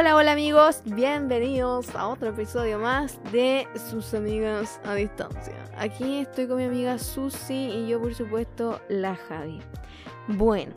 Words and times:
Hola, 0.00 0.14
hola 0.14 0.30
amigos, 0.30 0.82
bienvenidos 0.84 1.92
a 1.96 2.06
otro 2.06 2.28
episodio 2.28 2.78
más 2.78 3.20
de 3.32 3.66
sus 3.90 4.14
amigas 4.14 4.80
a 4.84 4.94
distancia. 4.94 5.56
Aquí 5.76 6.18
estoy 6.18 6.46
con 6.46 6.58
mi 6.58 6.64
amiga 6.66 7.00
Susi 7.00 7.70
y 7.70 7.88
yo 7.88 8.00
por 8.00 8.14
supuesto 8.14 8.80
la 8.88 9.16
Javi. 9.16 9.58
Bueno, 10.28 10.72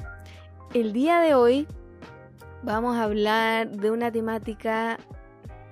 el 0.73 0.92
día 0.92 1.20
de 1.20 1.36
hoy 1.36 1.68
vamos 2.63 2.97
a 2.97 3.04
hablar 3.04 3.70
de 3.70 3.91
una 3.91 4.11
temática 4.11 4.97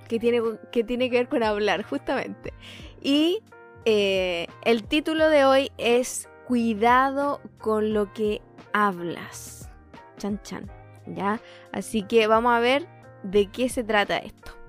que 0.08 0.20
tiene 0.20 1.10
que, 1.10 1.10
ver 1.10 1.28
con 1.28 1.42
hablar 1.42 1.82
justamente. 1.82 2.54
Y 3.02 3.42
eh, 3.86 4.46
el 4.64 4.84
título 4.84 5.28
de 5.28 5.46
hoy 5.46 5.72
es 5.80 6.30
Cuidado 6.48 7.42
con 7.58 7.96
lo 7.96 8.14
que 8.14 8.44
hablas. 8.74 9.72
Chan 10.20 10.40
chan. 10.44 10.70
¿Ya? 11.08 11.42
Así 11.72 12.04
que 12.04 12.28
vamos 12.28 12.54
a 12.54 12.60
ver 12.60 12.99
de 13.24 13.50
qué 13.52 13.70
se 13.70 13.84
trata 13.84 14.18
esto. 14.18 14.60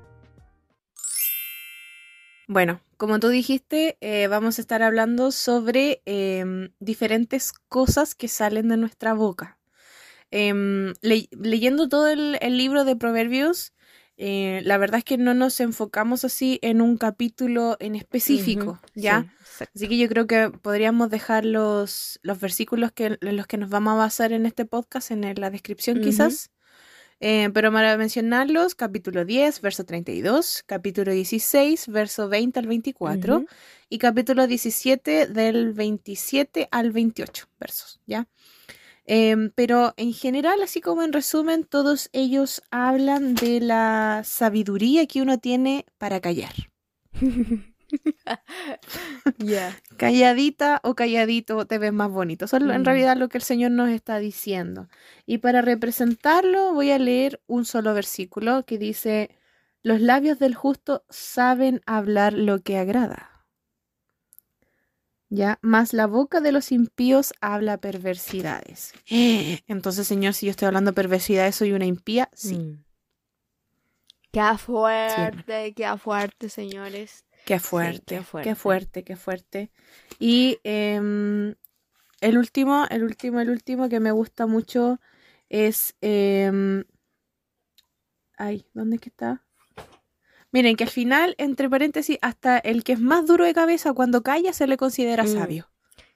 Bueno, 2.49 2.81
como 2.97 3.21
tú 3.21 3.29
dijiste, 3.29 3.97
eh, 4.01 4.27
vamos 4.27 4.59
a 4.59 4.63
estar 4.63 4.83
hablando 4.83 5.31
sobre 5.31 6.03
em, 6.05 6.71
diferentes 6.81 7.53
cosas 7.69 8.17
que 8.17 8.27
salen 8.27 8.69
de 8.69 8.77
nuestra 8.77 9.15
boca. 9.15 9.59
Em, 10.33 10.95
leyendo 11.01 11.89
todo 11.89 12.09
el, 12.09 12.39
libro 12.57 12.85
de 12.85 12.97
Proverbios, 12.97 13.73
eh, 14.17 14.63
la 14.65 14.79
verdad 14.79 14.99
es 14.99 15.05
que 15.05 15.17
no 15.17 15.33
nos 15.33 15.61
enfocamos 15.61 16.25
así 16.25 16.59
en 16.63 16.81
un 16.81 16.97
capítulo 16.97 17.77
en 17.79 17.95
específico, 17.95 18.81
¿ya? 18.97 19.33
así 19.75 19.89
que 19.89 19.97
yo 19.97 20.09
creo 20.09 20.27
que 20.27 20.51
podríamos 20.51 21.09
dejar 21.09 21.45
los, 21.45 22.19
los 22.23 22.41
versículos 22.41 22.91
que, 22.91 23.17
en 23.21 23.37
los 23.37 23.47
que 23.47 23.59
nos 23.59 23.71
vamos 23.71 23.93
a 23.93 23.97
basar 23.97 24.33
en 24.33 24.45
este 24.45 24.65
podcast 24.65 25.13
en 25.13 25.35
la 25.37 25.51
descripción 25.51 26.01
quizás. 26.01 26.51
Eh, 27.21 27.51
pero 27.53 27.71
para 27.71 27.99
mencionarlos, 27.99 28.75
capítulo 28.75 29.27
10, 29.27 29.61
verso 29.61 29.85
32, 29.85 30.65
capítulo 30.65 31.13
16, 31.13 31.89
verso 31.89 32.31
20 32.31 32.59
al 32.59 32.67
24 32.67 33.45
y 33.91 33.99
capítulo 33.99 34.47
17 34.47 35.27
del 35.27 35.75
27 35.75 36.69
al 36.71 36.93
28 36.93 37.47
versos, 37.61 38.01
¿ya? 38.07 38.27
Em, 39.05 39.51
pero 39.55 39.93
en 39.99 40.15
general, 40.15 40.63
así 40.63 40.81
como 40.81 41.03
en 41.03 41.13
resumen, 41.13 41.65
todos 41.65 42.09
ellos 42.13 42.63
hablan 42.71 43.35
de 43.35 43.61
la 43.61 44.23
sabiduría 44.25 45.07
que 45.07 45.21
uno 45.21 45.39
tiene 45.39 45.85
para 45.99 46.21
callar. 46.21 46.55
Calladita 49.97 50.81
o 50.83 50.95
calladito 50.95 51.67
te 51.67 51.79
ves 51.79 51.93
más 51.93 52.11
bonito. 52.11 52.45
Eso 52.45 52.57
es 52.57 52.63
en 52.63 52.83
mm. 52.83 52.85
realidad 52.85 53.17
lo 53.17 53.29
que 53.29 53.39
el 53.39 53.45
Señor 53.45 53.73
nos 53.73 53.91
está 53.91 54.19
diciendo. 54.19 54.89
Y 55.27 55.39
para 55.39 55.63
representarlo 55.63 56.73
voy 56.73 56.91
a 56.91 56.99
leer 56.99 57.41
un 57.47 57.65
solo 57.65 57.95
versículo 57.95 58.65
que 58.65 58.79
dice, 58.79 59.31
los 59.83 60.01
labios 60.01 60.39
del 60.39 60.55
justo 60.55 61.05
saben 61.09 61.81
hablar 61.87 62.33
lo 62.33 62.63
que 62.63 62.79
agrada. 62.79 63.29
Ya, 65.33 65.61
más 65.63 65.93
la 65.93 66.07
boca 66.07 66.41
de 66.41 66.51
los 66.51 66.73
impíos 66.73 67.33
habla 67.41 67.79
perversidades. 67.79 68.93
Entonces, 69.09 70.09
Señor, 70.09 70.35
si 70.35 70.47
yo 70.47 70.51
estoy 70.51 70.67
hablando 70.67 70.93
perversidades, 70.93 71.55
soy 71.55 71.73
una 71.73 71.87
impía, 71.87 72.29
sí. 72.35 72.57
Mm. 72.57 72.85
Qué 74.33 74.59
fuerte, 74.59 75.73
qué 75.75 75.99
fuerte, 75.99 76.49
señores. 76.49 77.25
Qué 77.51 77.59
fuerte, 77.59 78.15
qué 78.15 78.23
fuerte, 78.23 78.49
qué 78.49 78.55
fuerte, 78.55 79.03
qué 79.03 79.17
fuerte. 79.17 79.71
Y 80.21 80.61
em, 80.63 81.57
el 82.21 82.39
último, 82.39 82.87
el 82.91 83.03
último, 83.03 83.41
el 83.41 83.51
último 83.51 83.89
que 83.89 83.99
me 83.99 84.13
gusta 84.13 84.47
mucho 84.47 85.01
es... 85.49 85.97
Em, 86.01 86.85
ay, 88.39 88.67
¿dónde 88.73 88.95
es 88.95 89.03
que 89.03 89.09
está? 89.09 89.45
Miren, 90.53 90.77
que 90.77 90.85
al 90.85 90.91
final, 90.91 91.35
entre 91.39 91.69
paréntesis, 91.69 92.19
hasta 92.23 92.57
el 92.57 92.85
que 92.85 92.93
es 92.93 93.01
más 93.01 93.27
duro 93.27 93.45
de 93.45 93.53
cabeza 93.53 93.95
cuando 93.95 94.23
calla 94.23 94.53
se 94.53 94.69
le 94.69 94.77
considera 94.77 95.25
mm. 95.25 95.27
sabio. 95.27 95.73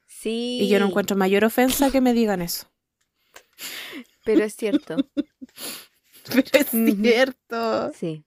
Sí. 0.07 0.59
Y 0.61 0.69
yo 0.69 0.79
no 0.79 0.87
encuentro 0.87 1.17
mayor 1.17 1.45
ofensa 1.45 1.91
que 1.91 2.01
me 2.01 2.15
digan 2.15 2.43
eso. 2.43 2.71
Pero 4.25 4.45
es 4.45 4.55
cierto. 4.55 4.95
Pero 6.33 6.49
es 6.53 6.69
cierto. 6.71 7.93
Sí. 7.93 8.25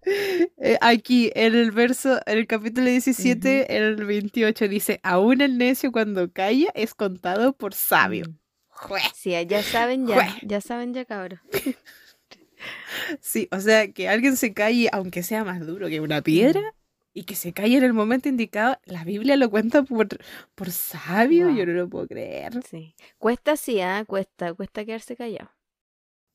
Eh, 0.57 0.77
aquí, 0.81 1.31
en 1.35 1.55
el 1.55 1.71
verso, 1.71 2.19
en 2.25 2.37
el 2.37 2.47
capítulo 2.47 2.87
17, 2.87 3.75
en 3.75 3.83
el 3.83 4.05
28, 4.05 4.67
dice, 4.67 4.99
aún 5.03 5.41
el 5.41 5.57
necio 5.57 5.91
cuando 5.91 6.31
calla 6.31 6.71
es 6.75 6.93
contado 6.93 7.53
por 7.53 7.73
sabio. 7.73 8.25
Mm. 8.27 8.37
Sí, 9.15 9.31
ya 9.47 9.63
saben 9.63 10.05
ya, 10.05 10.37
ya 10.43 10.61
saben 10.61 10.93
ya, 10.93 11.05
cabrón. 11.05 11.41
Sí, 13.21 13.47
o 13.51 13.59
sea, 13.59 13.91
que 13.91 14.09
alguien 14.09 14.35
se 14.35 14.53
calle, 14.53 14.89
aunque 14.91 15.21
sea 15.21 15.43
más 15.43 15.65
duro 15.65 15.87
que 15.87 15.99
una 15.99 16.21
piedra, 16.21 16.73
y 17.13 17.23
que 17.23 17.35
se 17.35 17.53
calle 17.53 17.77
en 17.77 17.83
el 17.83 17.93
momento 17.93 18.29
indicado, 18.29 18.79
la 18.85 19.03
Biblia 19.03 19.37
lo 19.37 19.49
cuenta 19.49 19.83
por, 19.83 20.07
por 20.53 20.71
sabio, 20.71 21.49
yo 21.49 21.65
no 21.65 21.73
lo 21.73 21.89
puedo 21.89 22.07
creer. 22.07 22.53
Sí. 22.69 22.95
Cuesta 23.17 23.57
sí, 23.57 23.79
¿eh? 23.79 24.03
cuesta, 24.05 24.53
cuesta 24.53 24.85
quedarse 24.85 25.15
callado 25.15 25.49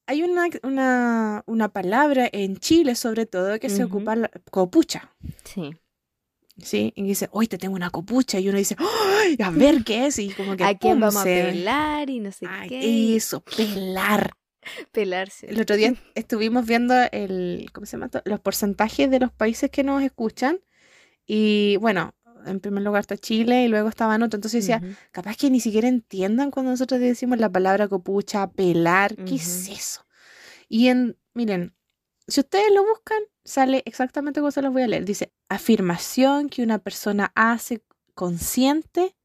hay 0.07 0.23
una, 0.23 0.49
una, 0.63 1.43
una, 1.47 1.69
palabra 1.69 2.29
en 2.33 2.57
Chile, 2.57 2.95
sobre 2.95 3.27
todo, 3.27 3.59
que 3.59 3.69
se 3.69 3.85
ocupa 3.85 4.17
la 4.17 4.31
copucha. 4.51 5.11
Sí. 5.45 5.73
Sí, 6.59 6.93
y 6.97 7.05
dice, 7.05 7.29
hoy 7.33 7.49
te 7.49 7.57
tengo 7.57 7.75
una 7.75 7.91
copucha, 7.91 8.39
y 8.39 8.49
uno 8.49 8.59
dice, 8.59 8.77
¡ay! 8.79 9.37
A 9.43 9.51
ver 9.51 9.85
qué 9.85 10.07
es, 10.07 10.19
y 10.19 10.31
como 10.31 10.57
que. 10.57 10.65
¿A 10.65 10.77
quién 10.77 11.01
vamos 11.01 11.17
a 11.17 11.25
pelar? 11.25 12.11
Y 12.11 12.21
no 12.21 12.31
sé 12.31 12.47
qué. 12.69 13.17
Eso, 13.17 13.41
pelar. 13.41 14.33
Pelarse. 14.93 15.49
El 15.49 15.61
otro 15.61 15.77
día 15.77 15.95
estuvimos 16.15 16.67
viendo 16.67 16.95
el, 17.11 17.69
¿cómo 17.73 17.87
se 17.87 17.97
llama? 17.97 18.11
Los 18.25 18.41
porcentajes 18.41 19.11
de 19.11 19.19
los 19.19 19.33
países 19.33 19.71
que 19.71 19.83
nos 19.83 20.03
escuchan. 20.03 20.61
Y 21.27 21.77
bueno, 21.79 22.15
en 22.47 22.61
primer 22.61 22.83
lugar 22.83 23.01
está 23.01 23.17
Chile 23.17 23.65
y 23.65 23.69
luego 23.69 23.89
estaba 23.89 24.15
otro. 24.17 24.25
Entonces 24.37 24.67
decía, 24.67 24.83
capaz 25.11 25.37
que 25.37 25.51
ni 25.51 25.61
siquiera 25.61 25.89
entiendan 25.89 26.51
cuando 26.51 26.71
nosotros 26.71 27.01
decimos 27.01 27.39
la 27.39 27.51
palabra 27.51 27.89
copucha, 27.89 28.51
pelar, 28.51 29.17
¿qué 29.17 29.37
es 29.37 29.69
eso? 29.69 30.07
Y 30.69 30.89
en, 30.89 31.19
miren, 31.35 31.75
si 32.27 32.41
ustedes 32.41 32.73
lo 32.73 32.85
buscan, 32.85 33.19
sale 33.45 33.83
exactamente 33.85 34.41
como 34.41 34.51
se 34.51 34.63
los 34.63 34.73
voy 34.73 34.83
a 34.83 34.89
leer. 34.89 35.05
Dice, 35.05 35.33
afirmación 35.49 36.49
que 36.49 36.63
una 36.63 36.79
persona 36.79 37.33
hace 37.35 37.85
consciente 38.15 39.17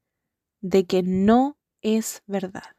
de 0.60 0.86
que 0.86 1.02
no 1.02 1.58
es 1.80 2.22
verdad. 2.26 2.76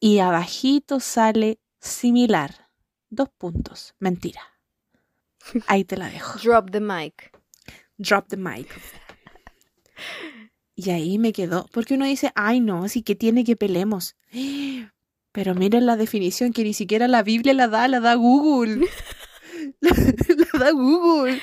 Y 0.00 0.18
abajito 0.18 1.00
sale 1.00 1.60
similar. 1.80 2.70
Dos 3.10 3.28
puntos. 3.30 3.94
Mentira. 3.98 4.42
Ahí 5.66 5.84
te 5.84 5.96
la 5.96 6.08
dejo. 6.08 6.38
Drop 6.38 6.70
the 6.70 6.80
mic. 6.80 7.32
Drop 7.98 8.28
the 8.28 8.36
mic. 8.36 8.68
Y 10.74 10.90
ahí 10.90 11.18
me 11.18 11.32
quedó, 11.32 11.66
porque 11.72 11.94
uno 11.94 12.04
dice, 12.04 12.32
ay 12.34 12.60
no, 12.60 12.84
así 12.84 13.02
que 13.02 13.14
tiene 13.14 13.44
que 13.44 13.56
pelemos. 13.56 14.16
Pero 15.32 15.54
miren 15.54 15.86
la 15.86 15.96
definición 15.96 16.52
que 16.52 16.64
ni 16.64 16.74
siquiera 16.74 17.08
la 17.08 17.22
Biblia 17.22 17.54
la 17.54 17.68
da, 17.68 17.88
la 17.88 18.00
da 18.00 18.14
Google. 18.14 18.86
la, 19.80 20.58
da 20.58 20.70
Google. 20.72 21.40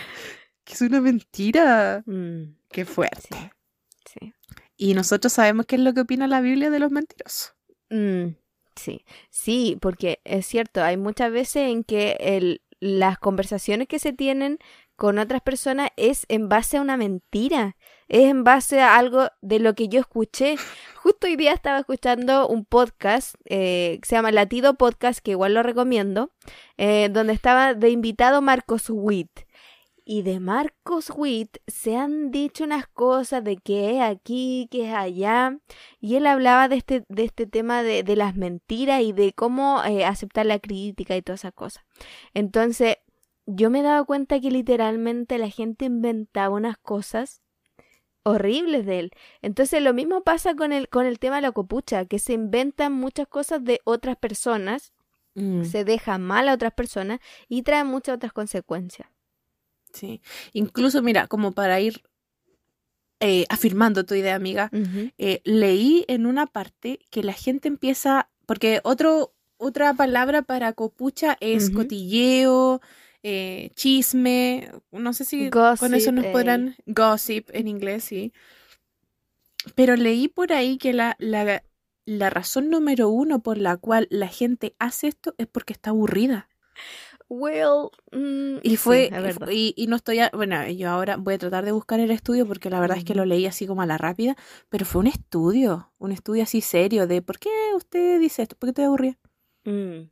Que 0.63 0.74
es 0.74 0.81
una 0.81 1.02
mentira. 1.02 2.03
Mm, 2.06 2.56
qué 2.69 2.86
fuerte. 2.86 3.52
Sí, 4.06 4.34
Y 4.78 4.94
nosotros 4.94 5.34
sabemos 5.34 5.66
qué 5.66 5.75
es 5.75 5.81
lo 5.81 5.94
que 5.94 6.02
opina 6.02 6.28
la 6.28 6.42
Biblia 6.42 6.69
de 6.69 6.80
los 6.80 6.92
mentirosos. 6.92 7.56
Mm, 7.90 8.36
sí, 8.75 9.06
sí, 9.30 9.78
porque 9.81 10.19
es 10.24 10.46
cierto, 10.46 10.84
hay 10.84 10.97
muchas 10.97 11.31
veces 11.31 11.69
en 11.69 11.84
que 11.84 12.18
el, 12.19 12.62
las 12.80 13.18
conversaciones 13.18 13.88
que 13.88 14.00
se 14.00 14.13
tienen 14.13 14.59
con 14.96 15.19
otras 15.19 15.42
personas 15.42 15.90
es 15.97 16.25
en 16.30 16.50
base 16.50 16.78
a 16.78 16.81
una 16.81 16.97
mentira, 16.97 17.75
es 18.08 18.30
en 18.30 18.44
base 18.44 18.81
a 18.81 18.97
algo 18.97 19.28
de 19.41 19.59
lo 19.59 19.75
que 19.75 19.90
yo 19.90 20.00
escuché. 20.00 20.56
Justo 20.97 21.28
hoy 21.28 21.36
día 21.36 21.53
estaba 21.53 21.80
escuchando 21.80 22.47
un 22.47 22.66
podcast 22.66 23.36
eh, 23.46 24.00
que 24.02 24.08
se 24.08 24.16
llama 24.16 24.31
Latido 24.31 24.75
Podcast, 24.75 25.19
que 25.19 25.31
igual 25.31 25.53
lo 25.53 25.64
recomiendo, 25.64 26.31
eh, 26.78 27.09
donde 27.12 27.33
estaba 27.33 27.74
de 27.74 27.89
invitado 27.89 28.42
Marcos 28.42 28.89
Witt. 28.89 29.42
Y 30.06 30.24
de 30.24 30.42
Marcos 30.42 31.12
Witt 31.16 31.60
se 31.66 31.95
han 31.95 32.30
dicho 32.30 32.66
unas 32.66 32.88
cosas 32.88 33.42
de 33.44 33.56
que 33.56 33.95
es 33.95 34.01
aquí, 34.01 34.68
que 34.69 34.89
es 34.89 34.94
allá. 34.94 35.57
Y 36.01 36.16
él 36.16 36.25
hablaba 36.25 36.68
de 36.68 36.75
este, 36.75 37.06
de 37.07 37.24
este 37.24 37.48
tema 37.48 37.83
de, 37.83 38.04
de 38.04 38.16
las 38.18 38.36
mentiras 38.36 39.01
y 39.01 39.13
de 39.13 39.31
cómo 39.31 39.81
eh, 39.86 40.04
aceptar 40.04 40.45
la 40.45 40.60
crítica 40.60 41.16
y 41.16 41.22
todas 41.22 41.42
esas 41.42 41.54
cosas. 41.54 41.86
Entonces, 42.33 42.98
yo 43.45 43.69
me 43.69 43.81
dado 43.81 44.06
cuenta 44.06 44.42
que 44.42 44.51
literalmente 44.51 45.38
la 45.38 45.50
gente 45.50 45.86
inventaba 45.86 46.56
unas 46.56 46.77
cosas 46.77 47.43
horribles 48.24 48.86
de 48.86 49.00
él. 49.00 49.12
Entonces 49.42 49.81
lo 49.81 49.94
mismo 49.94 50.24
pasa 50.24 50.56
con 50.56 50.72
el, 50.72 50.90
con 50.90 51.06
el 51.06 51.20
tema 51.20 51.38
de 51.38 51.44
la 51.44 51.52
copucha, 51.52 52.06
que 52.06 52.20
se 52.20 52.34
inventan 52.34 52.94
muchas 52.94 53.28
cosas 53.28 53.64
de 53.64 53.81
otras 53.84 54.18
personas, 54.18 54.94
mm. 55.36 55.64
se 55.66 55.84
deja 55.84 56.18
mal 56.18 56.50
a 56.50 56.54
otras 56.54 56.74
personas 56.74 57.20
y 57.48 57.64
trae 57.64 57.84
muchas 57.84 58.16
otras 58.16 58.34
consecuencias. 58.34 59.10
Sí, 59.94 60.22
incluso 60.54 61.02
mira, 61.04 61.28
como 61.28 61.52
para 61.52 61.80
ir 61.80 62.02
eh, 63.20 63.46
afirmando 63.50 64.06
tu 64.06 64.16
idea, 64.16 64.36
amiga, 64.36 64.70
eh, 65.18 65.42
leí 65.46 66.04
en 66.08 66.25
una 66.25 66.48
parte 66.48 67.00
que 67.10 67.24
la 67.24 67.34
gente 67.34 67.68
empieza, 67.68 68.30
porque 68.46 68.81
otro, 68.84 69.34
otra 69.58 69.94
palabra 69.94 70.42
para 70.42 70.74
copucha 70.74 71.38
es 71.40 71.70
cotilleo, 71.70 72.81
eh, 73.24 73.72
chisme, 73.75 74.72
no 74.92 75.14
sé 75.14 75.25
si 75.25 75.54
Gossip, 75.54 75.78
con 75.78 75.94
eso 75.94 76.12
nos 76.12 76.25
eh. 76.25 76.28
podrán, 76.28 76.75
gossip 76.86 77.50
en 77.54 77.68
inglés, 77.68 78.04
sí. 78.06 78.34
Pero 79.75 79.96
leí 79.96 80.28
por 80.30 80.52
ahí 80.52 80.78
que 80.80 80.94
la, 80.94 81.16
la, 81.20 81.64
la 82.06 82.30
razón 82.31 82.70
número 82.72 83.10
uno 83.10 83.44
por 83.44 83.58
la 83.60 83.78
cual 83.78 84.08
la 84.10 84.28
gente 84.28 84.75
hace 84.80 85.08
esto 85.08 85.36
es 85.38 85.48
porque 85.48 85.74
está 85.74 85.92
aburrida. 85.92 86.50
Well, 87.30 87.92
mm, 88.12 88.60
Y 88.62 88.78
sí, 88.78 89.08
fue, 89.10 89.14
verdad. 89.22 89.52
y, 89.52 89.74
y 89.78 89.88
no 89.88 89.98
estoy, 89.98 90.20
a- 90.20 90.30
bueno, 90.34 90.68
yo 90.70 90.90
ahora 90.90 91.18
voy 91.18 91.34
a 91.34 91.38
tratar 91.38 91.66
de 91.66 91.72
buscar 91.74 92.00
el 92.00 92.12
estudio 92.12 92.48
porque 92.48 92.70
la 92.70 92.80
verdad 92.80 92.98
es 92.98 93.04
que 93.04 93.14
Ujú. 93.14 93.16
lo 93.16 93.25
leí 93.25 93.46
así 93.46 93.68
como 93.68 93.81
a 93.81 93.86
la 93.86 93.98
rápida, 93.98 94.36
pero 94.70 94.86
fue 94.86 95.02
un 95.02 95.08
estudio, 95.08 95.92
un 95.98 96.12
estudio 96.14 96.44
así 96.44 96.62
serio 96.62 97.06
de 97.08 97.22
por 97.22 97.40
qué 97.40 97.50
usted 97.75 98.20
dice 98.20 98.44
esto, 98.44 98.56
por 98.58 98.70
qué 98.70 98.74
te 98.74 98.84
aburría. 98.86 99.18
Mm, 99.66 100.10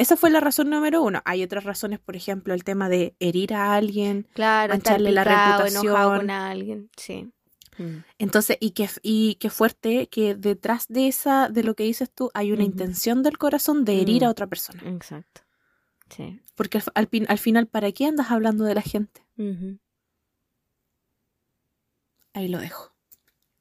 Esa 0.00 0.16
fue 0.16 0.30
la 0.30 0.40
razón 0.40 0.70
número 0.70 1.02
uno. 1.02 1.20
Hay 1.24 1.42
otras 1.42 1.64
razones, 1.64 1.98
por 2.00 2.16
ejemplo, 2.16 2.54
el 2.54 2.64
tema 2.64 2.88
de 2.88 3.14
herir 3.20 3.52
a 3.54 3.74
alguien. 3.74 4.26
claro, 4.34 4.72
Mancharle 4.74 5.12
la 5.12 5.24
reputación. 5.24 5.94
con 6.18 6.30
alguien, 6.30 6.90
sí. 6.96 7.30
Mm, 7.78 7.98
Entonces, 8.18 8.56
y 8.60 8.70
qué, 8.72 8.88
y 9.02 9.34
qué 9.36 9.48
fuerte 9.50 10.08
que 10.08 10.34
detrás 10.34 10.86
de 10.88 11.08
esa, 11.08 11.48
de 11.48 11.62
lo 11.62 11.74
que 11.74 11.84
dices 11.84 12.10
tú, 12.10 12.30
hay 12.34 12.52
una 12.52 12.62
intención 12.64 13.22
del 13.22 13.38
corazón 13.38 13.84
de 13.84 14.00
herir 14.00 14.22
Mm. 14.22 14.26
a 14.26 14.30
otra 14.30 14.46
persona. 14.46 14.82
exacto. 14.88 15.42
Sí. 16.08 16.40
Porque 16.56 16.78
al, 16.78 16.84
al 16.94 17.06
fin- 17.08 17.26
al 17.28 17.38
final, 17.38 17.66
¿para 17.68 17.92
qué 17.92 18.06
andas 18.06 18.30
hablando 18.30 18.64
de 18.64 18.74
la 18.74 18.82
gente? 18.82 19.22
Ahí 22.34 22.48
lo 22.48 22.58
dejo. 22.58 22.92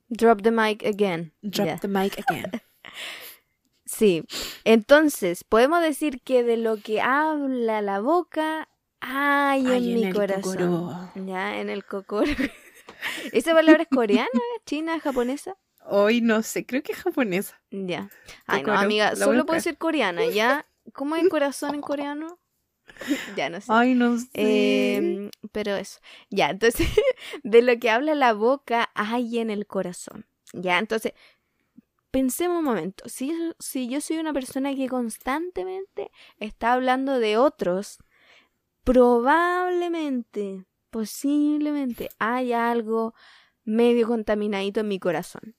Drop 0.09 0.41
the 0.41 0.51
mic 0.51 0.83
again. 0.86 1.33
Drop 1.41 1.80
the 1.81 1.88
mic 1.88 2.18
again. 2.19 2.50
Sí. 3.89 4.24
Entonces, 4.65 5.44
podemos 5.44 5.81
decir 5.81 6.21
que 6.21 6.44
de 6.44 6.57
lo 6.57 6.77
que 6.77 7.01
habla 7.01 7.81
la 7.81 8.00
boca 8.00 8.69
hay 9.01 9.71
en 9.71 9.95
mi 9.95 10.06
el 10.06 10.13
corazón. 10.13 11.09
Ya, 11.15 11.59
en 11.59 11.69
el 11.69 11.83
cocoro. 11.83 12.30
¿Esa 13.33 13.53
palabra 13.53 13.83
es 13.83 13.89
coreana, 13.89 14.30
china, 14.65 15.00
japonesa? 15.00 15.57
Hoy 15.86 16.21
no 16.21 16.44
sé, 16.44 16.68
creo 16.68 16.83
que 16.83 16.91
es 16.91 17.00
japonesa. 17.00 17.59
Ya. 17.71 18.09
Ay, 18.45 18.62
no, 18.62 18.74
amiga, 18.74 19.15
solo 19.15 19.45
puede 19.47 19.62
ser 19.62 19.77
coreana, 19.77 20.24
¿ya? 20.27 20.68
¿Cómo 20.94 21.15
es 21.15 21.27
corazón 21.27 21.74
en 21.74 21.81
coreano? 21.81 22.39
ya 23.36 23.50
no 23.50 23.59
sé. 23.59 23.68
Ay, 23.69 23.95
no 23.95 24.19
sé. 24.19 24.27
Em, 24.33 25.31
pero 25.51 25.75
eso. 25.75 26.00
Ya, 26.30 26.51
entonces, 26.51 26.88
de 27.44 27.62
lo 27.63 27.77
que 27.80 27.89
habla 27.89 28.13
la 28.13 28.33
boca 28.33 28.91
hay 28.94 29.39
en 29.39 29.50
el 29.50 29.65
corazón. 29.65 30.27
Ya, 30.53 30.77
entonces, 30.77 31.13
pensemos 32.12 32.60
un 32.60 32.66
momento. 32.66 33.08
Si, 33.08 33.32
si 33.60 33.88
yo 33.88 34.02
soy 34.02 34.18
una 34.18 34.34
persona 34.34 34.76
que 34.76 34.88
constantemente 34.88 36.12
está 36.40 36.74
hablando 36.74 37.20
de 37.20 37.38
otros, 37.38 37.98
probablemente, 38.84 40.66
posiblemente, 40.90 42.10
hay 42.20 42.54
algo 42.54 43.14
medio 43.64 44.08
contaminadito 44.08 44.80
en 44.80 44.88
mi 44.88 45.00
corazón. 45.00 45.56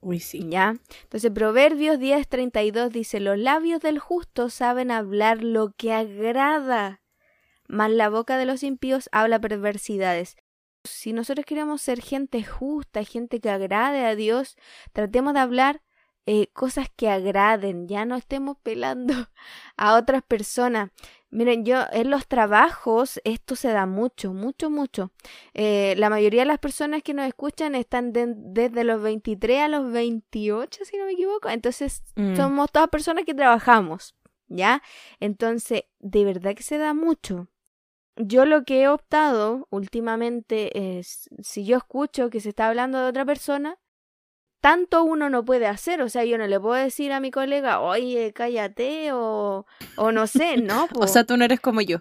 Uy, 0.00 0.20
sí. 0.20 0.46
¿Ya? 0.48 0.76
Entonces, 1.02 1.30
Proverbios 1.32 1.98
10:32 1.98 2.90
dice, 2.90 3.20
los 3.20 3.38
labios 3.38 3.80
del 3.80 3.98
justo 3.98 4.50
saben 4.50 4.90
hablar 4.90 5.42
lo 5.42 5.72
que 5.72 5.92
agrada, 5.92 7.00
mas 7.66 7.90
la 7.90 8.08
boca 8.08 8.36
de 8.36 8.46
los 8.46 8.62
impíos 8.62 9.08
habla 9.12 9.40
perversidades. 9.40 10.36
Si 10.86 11.12
nosotros 11.12 11.44
queremos 11.46 11.82
ser 11.82 12.00
gente 12.00 12.42
justa, 12.44 13.04
gente 13.04 13.40
que 13.40 13.50
agrade 13.50 14.04
a 14.04 14.14
Dios, 14.16 14.56
tratemos 14.92 15.34
de 15.34 15.40
hablar 15.40 15.82
eh, 16.28 16.48
cosas 16.52 16.88
que 16.96 17.08
agraden, 17.08 17.86
ya 17.86 18.04
no 18.04 18.16
estemos 18.16 18.56
pelando 18.62 19.14
a 19.76 19.94
otras 19.96 20.22
personas. 20.24 20.90
Miren, 21.30 21.64
yo 21.64 21.84
en 21.92 22.10
los 22.10 22.26
trabajos 22.26 23.20
esto 23.24 23.54
se 23.56 23.68
da 23.68 23.86
mucho, 23.86 24.32
mucho, 24.32 24.68
mucho. 24.70 25.12
Eh, 25.54 25.94
la 25.98 26.08
mayoría 26.10 26.42
de 26.42 26.46
las 26.46 26.58
personas 26.58 27.02
que 27.02 27.14
nos 27.14 27.26
escuchan 27.26 27.74
están 27.74 28.12
de- 28.12 28.32
desde 28.36 28.82
los 28.84 29.00
23 29.02 29.60
a 29.60 29.68
los 29.68 29.92
28, 29.92 30.84
si 30.84 30.96
no 30.96 31.04
me 31.04 31.12
equivoco. 31.12 31.48
Entonces, 31.48 32.02
Mm. 32.16 32.34
somos 32.36 32.72
todas 32.72 32.88
personas 32.88 33.24
que 33.24 33.34
trabajamos, 33.34 34.16
¿ya? 34.48 34.82
Entonces, 35.20 35.84
de 36.00 36.24
verdad 36.24 36.54
que 36.54 36.62
se 36.62 36.78
da 36.78 36.94
mucho. 36.94 37.48
Yo 38.16 38.46
lo 38.46 38.64
que 38.64 38.82
he 38.82 38.88
optado 38.88 39.66
últimamente 39.70 40.98
es, 40.98 41.28
si 41.42 41.64
yo 41.64 41.76
escucho 41.76 42.30
que 42.30 42.40
se 42.40 42.48
está 42.50 42.68
hablando 42.68 42.98
de 42.98 43.08
otra 43.08 43.24
persona, 43.24 43.78
tanto 44.60 45.04
uno 45.04 45.30
no 45.30 45.44
puede 45.44 45.66
hacer, 45.66 46.02
o 46.02 46.08
sea, 46.08 46.24
yo 46.24 46.38
no 46.38 46.46
le 46.46 46.58
puedo 46.58 46.74
decir 46.74 47.12
a 47.12 47.20
mi 47.20 47.30
colega, 47.30 47.80
oye, 47.80 48.32
cállate, 48.32 49.12
o, 49.12 49.66
o 49.96 50.12
no 50.12 50.26
sé, 50.26 50.56
¿no? 50.62 50.88
O 50.98 51.06
sea, 51.06 51.24
tú 51.24 51.36
no 51.36 51.44
eres 51.44 51.60
como 51.60 51.82
yo. 51.82 51.98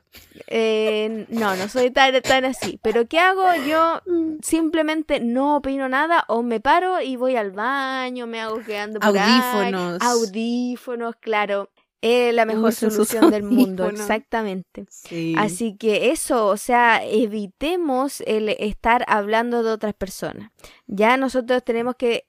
Eh, 0.48 1.28
no, 1.30 1.56
no 1.56 1.68
soy 1.70 1.92
tan, 1.92 2.20
tan 2.22 2.46
así. 2.46 2.80
Pero 2.82 3.08
¿qué 3.08 3.20
hago? 3.20 3.44
Yo 3.68 4.02
simplemente 4.42 5.20
no 5.20 5.58
opino 5.58 5.90
nada 5.90 6.26
o 6.28 6.42
me 6.42 6.60
paro 6.60 7.02
y 7.02 7.18
voy 7.18 7.36
al 7.36 7.52
baño, 7.52 8.26
me 8.26 8.42
hago 8.42 8.60
quedando 8.64 9.00
por 9.00 9.16
ahí. 9.16 9.32
Audífonos. 9.32 10.02
Audífonos, 10.02 11.16
claro. 11.18 11.70
Es 12.02 12.34
la 12.34 12.46
mejor 12.46 12.74
solución 12.74 13.32
del 13.32 13.44
mundo, 13.44 13.88
exactamente. 13.88 14.86
Sí. 14.90 15.34
Así 15.38 15.76
que 15.76 16.12
eso, 16.12 16.48
o 16.48 16.58
sea, 16.58 17.04
evitemos 17.04 18.22
el 18.28 18.50
estar 18.50 19.04
hablando 19.08 19.64
de 19.64 19.72
otras 19.72 19.94
personas. 19.94 20.52
Ya 20.88 21.18
nosotros 21.18 21.64
tenemos 21.64 21.96
que 21.96 22.28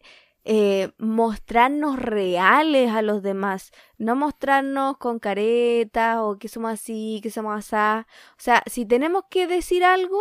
eh, 0.48 0.92
mostrarnos 0.98 1.98
reales 1.98 2.92
a 2.92 3.02
los 3.02 3.20
demás, 3.20 3.72
no 3.98 4.14
mostrarnos 4.14 4.96
con 4.96 5.18
caretas 5.18 6.19
o 6.20 6.38
que 6.38 6.46
somos 6.46 6.72
así, 6.72 7.19
que 7.20 7.30
somos 7.30 7.58
asá. 7.58 8.06
O 8.30 8.40
sea, 8.40 8.62
si 8.66 8.86
tenemos 8.86 9.24
que 9.28 9.48
decir 9.48 9.82
algo, 9.82 10.20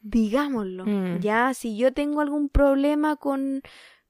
digámoslo. 0.00 0.84
Mm. 0.84 1.20
Ya, 1.20 1.54
si 1.54 1.78
yo 1.78 1.94
tengo 1.94 2.20
algún 2.20 2.50
problema 2.50 3.16
con 3.16 3.62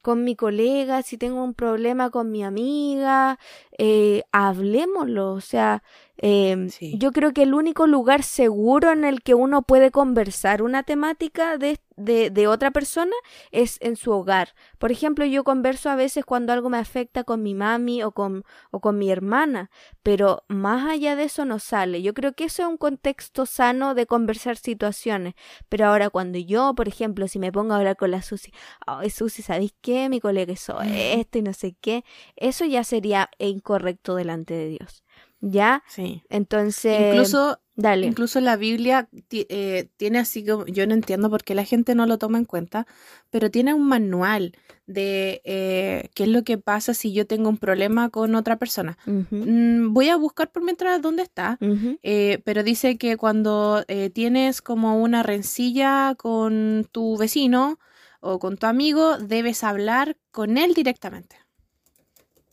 con 0.09 0.25
mi 0.25 0.37
colega, 0.37 1.03
si 1.03 1.19
tengo 1.19 1.45
un 1.45 1.53
problema 1.53 2.09
con 2.09 2.31
mi 2.31 2.43
amiga, 2.43 3.39
eh, 3.77 4.23
hablémoslo. 4.33 5.33
O 5.33 5.43
sea, 5.43 5.83
eh, 6.19 6.67
Sí. 6.71 6.97
yo 6.99 7.13
creo 7.13 7.33
que 7.33 7.43
el 7.43 7.55
único 7.55 7.87
lugar 7.87 8.23
seguro 8.23 8.91
en 8.93 9.05
el 9.05 9.23
que 9.23 9.35
uno 9.35 9.63
puede 9.63 9.91
conversar 9.91 10.63
una 10.63 10.83
temática 10.83 11.57
de, 11.59 11.79
de, 11.97 12.31
de 12.31 12.47
otra 12.49 12.71
persona 12.71 13.13
es 13.53 13.79
en 13.81 13.97
su 13.97 14.11
hogar. 14.13 14.55
Por 14.79 14.91
ejemplo, 14.93 15.25
yo 15.25 15.45
converso 15.45 15.91
a 15.91 15.97
veces 15.97 16.25
cuando 16.25 16.53
algo 16.53 16.71
me 16.71 16.79
afecta 16.79 17.25
con 17.25 17.43
mi 17.43 17.55
mami 17.55 18.03
o 18.03 18.13
con, 18.13 18.45
o 18.71 18.81
con 18.81 18.99
mi 18.99 19.11
hermana, 19.11 19.71
pero 20.03 20.45
más 20.49 20.89
allá 20.91 21.15
de 21.17 21.25
eso 21.25 21.45
no 21.45 21.59
sale. 21.59 22.03
Yo 22.03 22.15
creo 22.15 22.33
que 22.33 22.45
eso 22.45 22.63
es 22.63 22.69
un 22.69 22.77
contexto 22.79 23.47
sano 23.47 23.95
de 23.95 24.07
conversar 24.07 24.57
situaciones. 24.57 25.35
Pero 25.69 25.87
ahora 25.87 26.11
cuando 26.11 26.39
yo, 26.39 26.75
por 26.75 26.89
ejemplo, 26.89 27.29
si 27.29 27.39
me 27.39 27.53
pongo 27.53 27.75
a 27.75 27.79
hablar 27.79 27.97
con 27.97 28.11
la 28.11 28.23
Susi, 28.23 28.53
ay 28.87 29.11
Susi, 29.11 29.43
¿sabéis 29.43 29.73
qué? 29.81 30.09
Mi 30.09 30.21
colega 30.21 30.53
hizo 30.53 30.81
esto 30.83 31.39
y 31.39 31.43
no 31.43 31.53
sé 31.53 31.77
qué, 31.81 32.05
eso 32.37 32.65
ya 32.65 32.83
sería 32.85 33.31
incorrecto 33.39 34.15
delante 34.15 34.55
de 34.55 34.69
Dios. 34.69 35.05
¿Ya? 35.41 35.85
Sí. 35.89 36.23
Entonces, 36.31 37.13
Incluso, 37.13 37.61
dale. 37.77 38.07
incluso 38.07 38.41
la 38.41 38.57
Biblia 38.57 39.09
eh, 39.31 39.89
tiene 39.97 40.19
así 40.19 40.45
como, 40.45 40.67
yo 40.67 40.87
no 40.87 40.95
entiendo 40.95 41.31
por 41.31 41.45
qué 41.45 41.55
la 41.55 41.65
gente 41.65 41.95
no 41.95 42.07
lo 42.07 42.19
toma 42.19 42.39
en 42.39 42.45
cuenta, 42.45 42.87
pero 43.31 43.51
tiene 43.51 43.73
un 43.73 43.87
manual 43.87 44.57
de 44.87 45.41
eh, 45.45 46.11
qué 46.15 46.25
es 46.25 46.29
lo 46.29 46.43
que 46.43 46.59
pasa 46.59 46.93
si 46.93 47.13
yo 47.13 47.27
tengo 47.27 47.49
un 47.49 47.59
problema 47.59 48.09
con 48.11 48.35
otra 48.35 48.57
persona. 48.57 48.99
Mm, 49.07 49.93
voy 49.93 50.09
a 50.09 50.17
buscar 50.17 50.51
por 50.51 50.65
mientras 50.65 51.01
dónde 51.01 51.23
está. 51.23 51.59
Eh, 52.03 52.41
pero 52.45 52.65
dice 52.65 52.99
que 52.99 53.17
cuando 53.17 53.85
tienes 54.13 54.61
como 54.61 55.01
una 55.01 55.23
rencilla 55.23 56.17
con 56.17 56.89
tu 56.91 57.17
vecino 57.17 57.79
o 58.21 58.41
con 58.41 58.57
tu 58.57 58.67
amigo, 58.67 59.19
debes 59.19 59.63
hablar 59.63 60.17
con 60.33 60.59
él 60.59 60.75
directamente. 60.75 61.37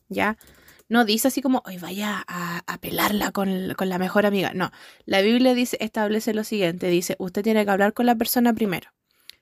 ¿Ya? 0.08 0.38
No 0.88 1.04
dice 1.06 1.30
así 1.30 1.42
como, 1.42 1.64
hoy 1.66 1.78
vaya 1.78 2.24
a, 2.28 2.62
a 2.68 2.78
pelarla 2.80 3.32
con, 3.32 3.74
con 3.76 3.90
la 3.90 3.98
mejor 3.98 4.26
amiga. 4.26 4.54
No, 4.54 4.72
la 5.06 5.22
Biblia 5.22 5.54
dice, 5.56 5.78
establece 5.80 6.34
lo 6.34 6.44
siguiente, 6.44 6.88
dice, 6.88 7.16
usted 7.20 7.44
tiene 7.44 7.66
que 7.66 7.72
hablar 7.72 7.94
con 7.94 8.06
la 8.06 8.16
persona 8.16 8.54
primero. 8.54 8.92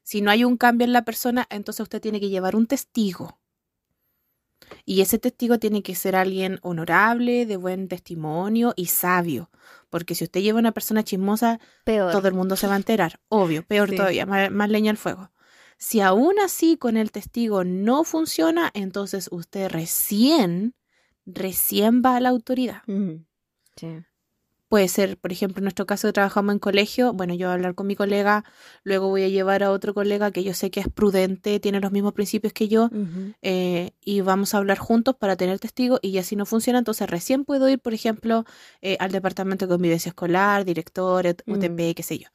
Si 0.03 0.21
no 0.21 0.31
hay 0.31 0.43
un 0.43 0.57
cambio 0.57 0.85
en 0.85 0.93
la 0.93 1.03
persona, 1.03 1.45
entonces 1.49 1.81
usted 1.83 2.01
tiene 2.01 2.19
que 2.19 2.29
llevar 2.29 2.55
un 2.55 2.67
testigo. 2.67 3.39
Y 4.85 5.01
ese 5.01 5.19
testigo 5.19 5.59
tiene 5.59 5.83
que 5.83 5.95
ser 5.95 6.15
alguien 6.15 6.59
honorable, 6.61 7.45
de 7.45 7.57
buen 7.57 7.87
testimonio 7.87 8.73
y 8.75 8.87
sabio. 8.87 9.49
Porque 9.89 10.15
si 10.15 10.23
usted 10.23 10.41
lleva 10.41 10.59
una 10.59 10.71
persona 10.71 11.03
chismosa, 11.03 11.59
Peor. 11.83 12.11
todo 12.11 12.27
el 12.27 12.33
mundo 12.33 12.55
se 12.55 12.67
va 12.67 12.73
a 12.73 12.77
enterar. 12.77 13.19
Obvio, 13.29 13.63
peor 13.65 13.89
Sí. 13.89 13.95
todavía, 13.97 14.25
más, 14.25 14.49
más 14.51 14.69
leña 14.69 14.91
al 14.91 14.97
fuego. 14.97 15.31
Si 15.77 15.99
aún 15.99 16.39
así 16.39 16.77
con 16.77 16.97
el 16.97 17.11
testigo 17.11 17.63
no 17.63 18.03
funciona, 18.03 18.71
entonces 18.73 19.27
usted 19.31 19.69
recién, 19.69 20.73
recién 21.25 22.01
va 22.03 22.15
a 22.15 22.19
la 22.19 22.29
autoridad. 22.29 22.81
Sí. 23.75 24.03
Puede 24.73 24.87
ser, 24.87 25.17
por 25.17 25.31
ejemplo, 25.31 25.59
en 25.59 25.65
nuestro 25.65 25.85
caso 25.85 26.07
que 26.07 26.13
trabajamos 26.13 26.51
en 26.51 26.57
colegio, 26.57 27.13
bueno, 27.13 27.35
yo 27.35 27.45
voy 27.45 27.51
a 27.51 27.53
hablar 27.53 27.75
con 27.75 27.85
mi 27.85 27.95
colega, 27.95 28.43
luego 28.83 29.07
voy 29.07 29.21
a 29.21 29.27
llevar 29.27 29.61
a 29.61 29.69
otro 29.69 29.93
colega 29.93 30.31
que 30.31 30.43
yo 30.43 30.55
sé 30.55 30.71
que 30.71 30.79
es 30.79 30.87
prudente, 30.87 31.59
tiene 31.59 31.79
los 31.79 31.91
mismos 31.91 32.13
principios 32.13 32.53
que 32.53 32.67
yo, 32.67 32.89
eh, 33.43 33.91
y 34.03 34.21
vamos 34.21 34.55
a 34.55 34.57
hablar 34.57 34.79
juntos 34.79 35.15
para 35.15 35.35
tener 35.35 35.59
testigos, 35.59 35.99
y 36.01 36.11
ya 36.13 36.23
si 36.23 36.35
no 36.35 36.47
funciona, 36.47 36.79
entonces 36.79 37.07
recién 37.07 37.45
puedo 37.45 37.69
ir, 37.69 37.77
por 37.77 37.93
ejemplo, 37.93 38.45
eh, 38.81 38.97
al 38.99 39.11
departamento 39.11 39.67
de 39.67 39.73
convivencia 39.73 40.09
escolar, 40.09 40.65
director, 40.65 41.27
UTP, 41.27 41.79
mm. 41.79 41.93
qué 41.93 42.01
sé 42.01 42.17
yo. 42.17 42.29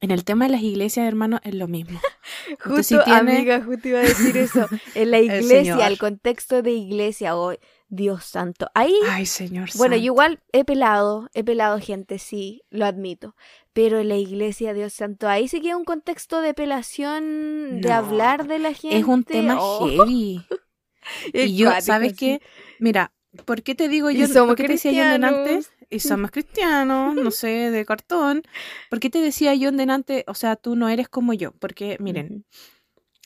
En 0.00 0.10
el 0.10 0.24
tema 0.24 0.46
de 0.46 0.52
las 0.52 0.62
iglesias, 0.62 1.06
hermano, 1.06 1.40
es 1.42 1.54
lo 1.54 1.68
mismo. 1.68 2.00
justo, 2.64 3.02
amiga, 3.06 3.62
justo 3.62 3.88
iba 3.88 4.00
a 4.00 4.02
decir 4.02 4.36
eso. 4.36 4.68
En 4.94 5.10
la 5.10 5.20
iglesia, 5.20 5.86
el, 5.86 5.98
contexto 5.98 6.62
de 6.62 6.72
iglesia 6.72 7.36
hoy. 7.36 7.58
Dios 7.88 8.24
santo. 8.24 8.68
Ahí. 8.74 8.94
Ay, 9.08 9.26
Señor. 9.26 9.68
Bueno, 9.76 9.96
yo 9.96 10.04
igual 10.04 10.40
he 10.52 10.64
pelado, 10.64 11.28
he 11.34 11.44
pelado 11.44 11.78
gente, 11.80 12.18
sí, 12.18 12.62
lo 12.70 12.84
admito. 12.84 13.36
Pero 13.72 14.00
en 14.00 14.08
la 14.08 14.16
iglesia, 14.16 14.74
Dios 14.74 14.92
santo, 14.92 15.28
ahí 15.28 15.48
sí 15.48 15.60
que 15.60 15.74
un 15.74 15.84
contexto 15.84 16.40
de 16.40 16.54
pelación, 16.54 17.80
de 17.80 17.92
hablar 17.92 18.46
de 18.46 18.58
la 18.58 18.72
gente. 18.72 18.98
Es 18.98 19.04
un 19.04 19.24
tema 19.24 19.56
oh. 19.60 19.88
heavy. 19.88 20.44
y 21.32 21.56
yo, 21.56 21.70
¿sabes 21.80 22.14
qué? 22.16 22.40
Mira, 22.80 23.12
¿por 23.44 23.62
qué 23.62 23.74
te 23.74 23.88
digo 23.88 24.10
yo? 24.10 24.26
¿Por 24.46 24.56
qué 24.56 24.64
te 24.64 24.72
decía 24.72 25.16
yo 25.16 25.26
antes? 25.26 25.70
y 25.88 26.00
somos 26.00 26.30
cristianos, 26.30 27.14
no 27.14 27.30
sé, 27.30 27.70
de 27.70 27.84
cartón. 27.84 28.42
¿Por 28.90 29.00
qué 29.00 29.10
te 29.10 29.20
decía 29.20 29.54
yo 29.54 29.68
en 29.68 29.76
delante, 29.76 30.24
o 30.26 30.34
sea, 30.34 30.56
tú 30.56 30.76
no 30.76 30.88
eres 30.88 31.08
como 31.08 31.32
yo? 31.32 31.52
Porque, 31.52 31.96
miren, 32.00 32.44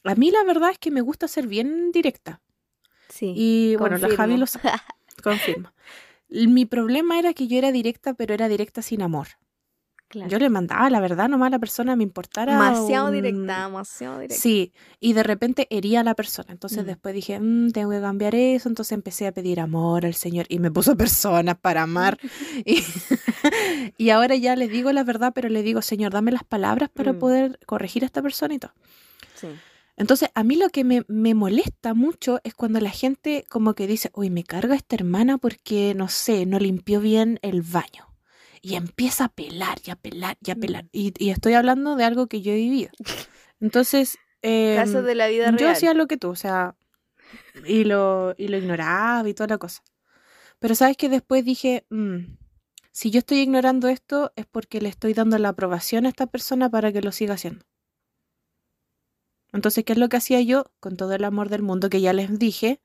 a 0.05 0.15
mí 0.15 0.31
la 0.31 0.45
verdad 0.45 0.71
es 0.71 0.79
que 0.79 0.91
me 0.91 1.01
gusta 1.01 1.29
ser 1.29 1.47
bien 1.47 1.91
directa. 1.93 2.43
Sí. 3.21 3.35
Y 3.37 3.77
bueno, 3.77 3.99
la 3.99 4.09
Javi 4.09 4.39
lo 4.39 4.47
confirma. 5.23 5.75
Mi 6.31 6.65
problema 6.65 7.19
era 7.19 7.35
que 7.35 7.49
yo 7.49 7.59
era 7.59 7.71
directa, 7.71 8.15
pero 8.15 8.33
era 8.33 8.49
directa 8.49 8.81
sin 8.81 9.03
amor. 9.03 9.29
Yo 10.13 10.39
le 10.41 10.49
mandaba 10.49 10.91
la 10.91 10.99
verdad 10.99 11.29
nomás 11.29 11.49
a 11.49 11.51
la 11.51 11.59
persona, 11.61 11.95
me 11.95 12.03
importara. 12.03 12.53
Demasiado 12.53 13.13
directa, 13.13 13.67
demasiado 13.67 14.19
directa. 14.19 14.43
Sí, 14.43 14.73
y 14.99 15.13
de 15.13 15.23
repente 15.23 15.69
hería 15.71 16.01
a 16.01 16.03
la 16.03 16.15
persona. 16.15 16.49
Entonces 16.51 16.83
mm. 16.83 16.87
después 16.87 17.15
dije, 17.15 17.39
mm, 17.39 17.71
tengo 17.71 17.91
que 17.91 18.01
cambiar 18.01 18.35
eso. 18.35 18.69
Entonces 18.69 18.93
empecé 18.93 19.29
a 19.29 19.33
pedir 19.33 19.61
amor 19.61 20.07
al 20.07 20.15
Señor 20.15 20.47
y 20.49 20.59
me 20.59 20.71
puso 20.73 20.97
personas 20.97 21.59
para 21.59 21.83
amar. 21.83 22.19
y, 22.65 22.83
y, 23.99 24.11
ahora 24.11 24.35
ya 24.35 24.57
le 24.57 24.67
digo 24.67 24.91
la 24.93 25.05
verdad, 25.05 25.33
pero 25.33 25.49
le 25.49 25.63
digo, 25.63 25.81
Señor, 25.81 26.11
dame 26.11 26.33
las 26.33 26.45
palabras 26.45 26.89
para 26.89 27.13
mm. 27.13 27.19
poder 27.19 27.61
corregir 27.67 28.03
a 28.03 28.07
esta 28.07 28.21
persona 28.21 28.55
y 28.55 28.59
todo. 28.59 28.73
Sí. 29.37 29.49
Entonces, 29.97 30.31
a 30.35 30.45
mí 30.45 30.57
lo 30.57 30.71
que 30.71 30.85
me, 30.85 31.05
me, 31.09 31.35
molesta 31.35 31.95
mucho 31.95 32.41
es 32.45 32.55
cuando 32.55 32.81
la 32.81 32.91
gente 32.91 33.45
como 33.49 33.75
que 33.75 33.87
dice, 33.87 34.11
uy, 34.15 34.31
me 34.31 34.45
carga 34.45 34.75
esta 34.75 34.97
hermana 34.97 35.37
porque, 35.37 35.95
no 35.95 36.09
sé, 36.09 36.47
no 36.47 36.59
limpió 36.59 37.01
bien 37.01 37.39
el 37.43 37.63
baño 37.63 38.11
y 38.63 38.75
empieza 38.75 39.25
a 39.25 39.29
pelar 39.29 39.79
y 39.85 39.91
a 39.91 39.97
pelar 39.97 40.37
y 40.45 40.51
a 40.51 40.57
pelar. 40.57 40.87
Y, 40.93 41.13
y 41.19 41.31
estoy 41.31 41.55
hablando 41.55 41.97
de 41.97 42.05
algo 42.05 42.27
que 42.27 42.43
yo 42.43 42.53
he 42.53 42.57
vivido. 42.57 42.91
Entonces, 43.61 44.19
eh, 44.43 44.83
de 44.85 45.15
la 45.15 45.29
vida 45.29 45.55
yo 45.57 45.69
hacía 45.69 45.95
lo 45.95 46.07
que 46.07 46.17
tú, 46.17 46.31
o 46.31 46.37
sea, 46.37 46.77
y 47.65 47.85
lo, 47.85 48.35
y 48.39 48.49
lo 48.49 48.57
ignoraba 48.57 49.29
y 49.29 49.35
toda 49.35 49.49
la 49.49 49.59
cosa. 49.59 49.83
Pero 50.59 50.75
sabes 50.75 50.97
que 50.97 51.09
después 51.09 51.45
dije, 51.45 51.87
mm, 51.91 52.37
si 52.93 53.11
yo 53.11 53.19
estoy 53.19 53.39
ignorando 53.39 53.89
esto 53.89 54.33
es 54.37 54.47
porque 54.47 54.81
le 54.81 54.89
estoy 54.89 55.15
dando 55.15 55.39
la 55.39 55.51
aprobación 55.51 56.07
a 56.07 56.09
esta 56.09 56.27
persona 56.27 56.71
para 56.71 56.93
que 56.93 57.03
lo 57.03 57.13
siga 57.13 57.35
haciendo. 57.35 57.65
Entonces, 59.53 59.85
¿qué 59.85 59.93
es 59.93 59.99
lo 59.99 60.09
que 60.09 60.17
hacía 60.17 60.41
yo? 60.41 60.71
Con 60.81 60.97
todo 60.97 61.15
el 61.15 61.25
amor 61.25 61.49
del 61.49 61.63
mundo 61.63 61.91
que 61.91 62.01
ya 62.01 62.13
les 62.13 62.39
dije, 62.39 62.81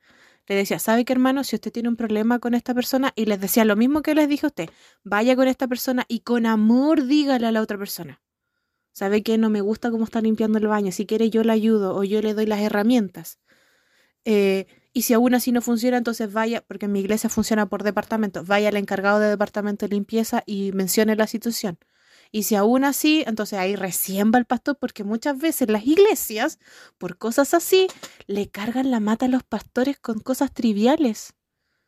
le 0.47 0.55
decía, 0.55 0.79
¿sabe 0.79 1.05
qué 1.05 1.13
hermano? 1.13 1.43
Si 1.43 1.55
usted 1.55 1.71
tiene 1.71 1.89
un 1.89 1.95
problema 1.95 2.39
con 2.39 2.53
esta 2.53 2.73
persona, 2.73 3.13
y 3.15 3.25
les 3.25 3.39
decía 3.39 3.65
lo 3.65 3.75
mismo 3.75 4.01
que 4.01 4.15
les 4.15 4.29
dije 4.29 4.45
a 4.45 4.49
usted, 4.49 4.69
vaya 5.03 5.35
con 5.35 5.47
esta 5.47 5.67
persona 5.67 6.05
y 6.07 6.19
con 6.21 6.45
amor 6.45 7.05
dígale 7.05 7.47
a 7.47 7.51
la 7.51 7.61
otra 7.61 7.77
persona. 7.77 8.21
¿Sabe 8.91 9.23
que 9.23 9.37
no 9.37 9.49
me 9.49 9.61
gusta 9.61 9.91
cómo 9.91 10.05
está 10.05 10.21
limpiando 10.21 10.57
el 10.57 10.67
baño? 10.67 10.91
Si 10.91 11.05
quiere 11.05 11.29
yo 11.29 11.43
le 11.43 11.51
ayudo 11.51 11.95
o 11.95 12.03
yo 12.03 12.21
le 12.21 12.33
doy 12.33 12.45
las 12.45 12.61
herramientas. 12.61 13.39
Eh, 14.23 14.67
y 14.93 15.01
si 15.01 15.13
aún 15.13 15.35
así 15.35 15.51
no 15.51 15.61
funciona, 15.61 15.97
entonces 15.97 16.31
vaya, 16.31 16.61
porque 16.65 16.85
en 16.85 16.93
mi 16.93 17.01
iglesia 17.01 17.29
funciona 17.29 17.65
por 17.67 17.83
departamento, 17.83 18.45
vaya 18.45 18.69
al 18.69 18.77
encargado 18.77 19.19
de 19.19 19.27
departamento 19.27 19.85
de 19.85 19.93
limpieza 19.95 20.43
y 20.45 20.71
mencione 20.71 21.15
la 21.17 21.27
situación. 21.27 21.77
Y 22.35 22.43
si 22.43 22.55
aún 22.55 22.83
así, 22.83 23.23
entonces 23.25 23.57
ahí 23.57 23.77
recién 23.77 24.29
va 24.29 24.39
el 24.39 24.43
pastor, 24.43 24.75
porque 24.77 25.05
muchas 25.05 25.37
veces 25.39 25.69
las 25.69 25.87
iglesias, 25.87 26.59
por 26.97 27.17
cosas 27.17 27.53
así, 27.53 27.87
le 28.27 28.49
cargan 28.49 28.91
la 28.91 28.99
mata 28.99 29.27
a 29.27 29.29
los 29.29 29.43
pastores 29.43 29.97
con 30.01 30.19
cosas 30.19 30.51
triviales. 30.51 31.33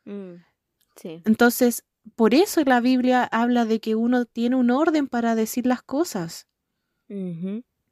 Mm, 0.06 0.36
sí. 0.96 1.20
Entonces, 1.26 1.84
por 2.16 2.32
eso 2.32 2.64
la 2.64 2.80
Biblia 2.80 3.24
habla 3.24 3.66
de 3.66 3.78
que 3.78 3.94
uno 3.94 4.24
tiene 4.24 4.56
un 4.56 4.70
orden 4.70 5.06
para 5.06 5.34
decir 5.34 5.66
las 5.66 5.82
cosas. 5.82 6.46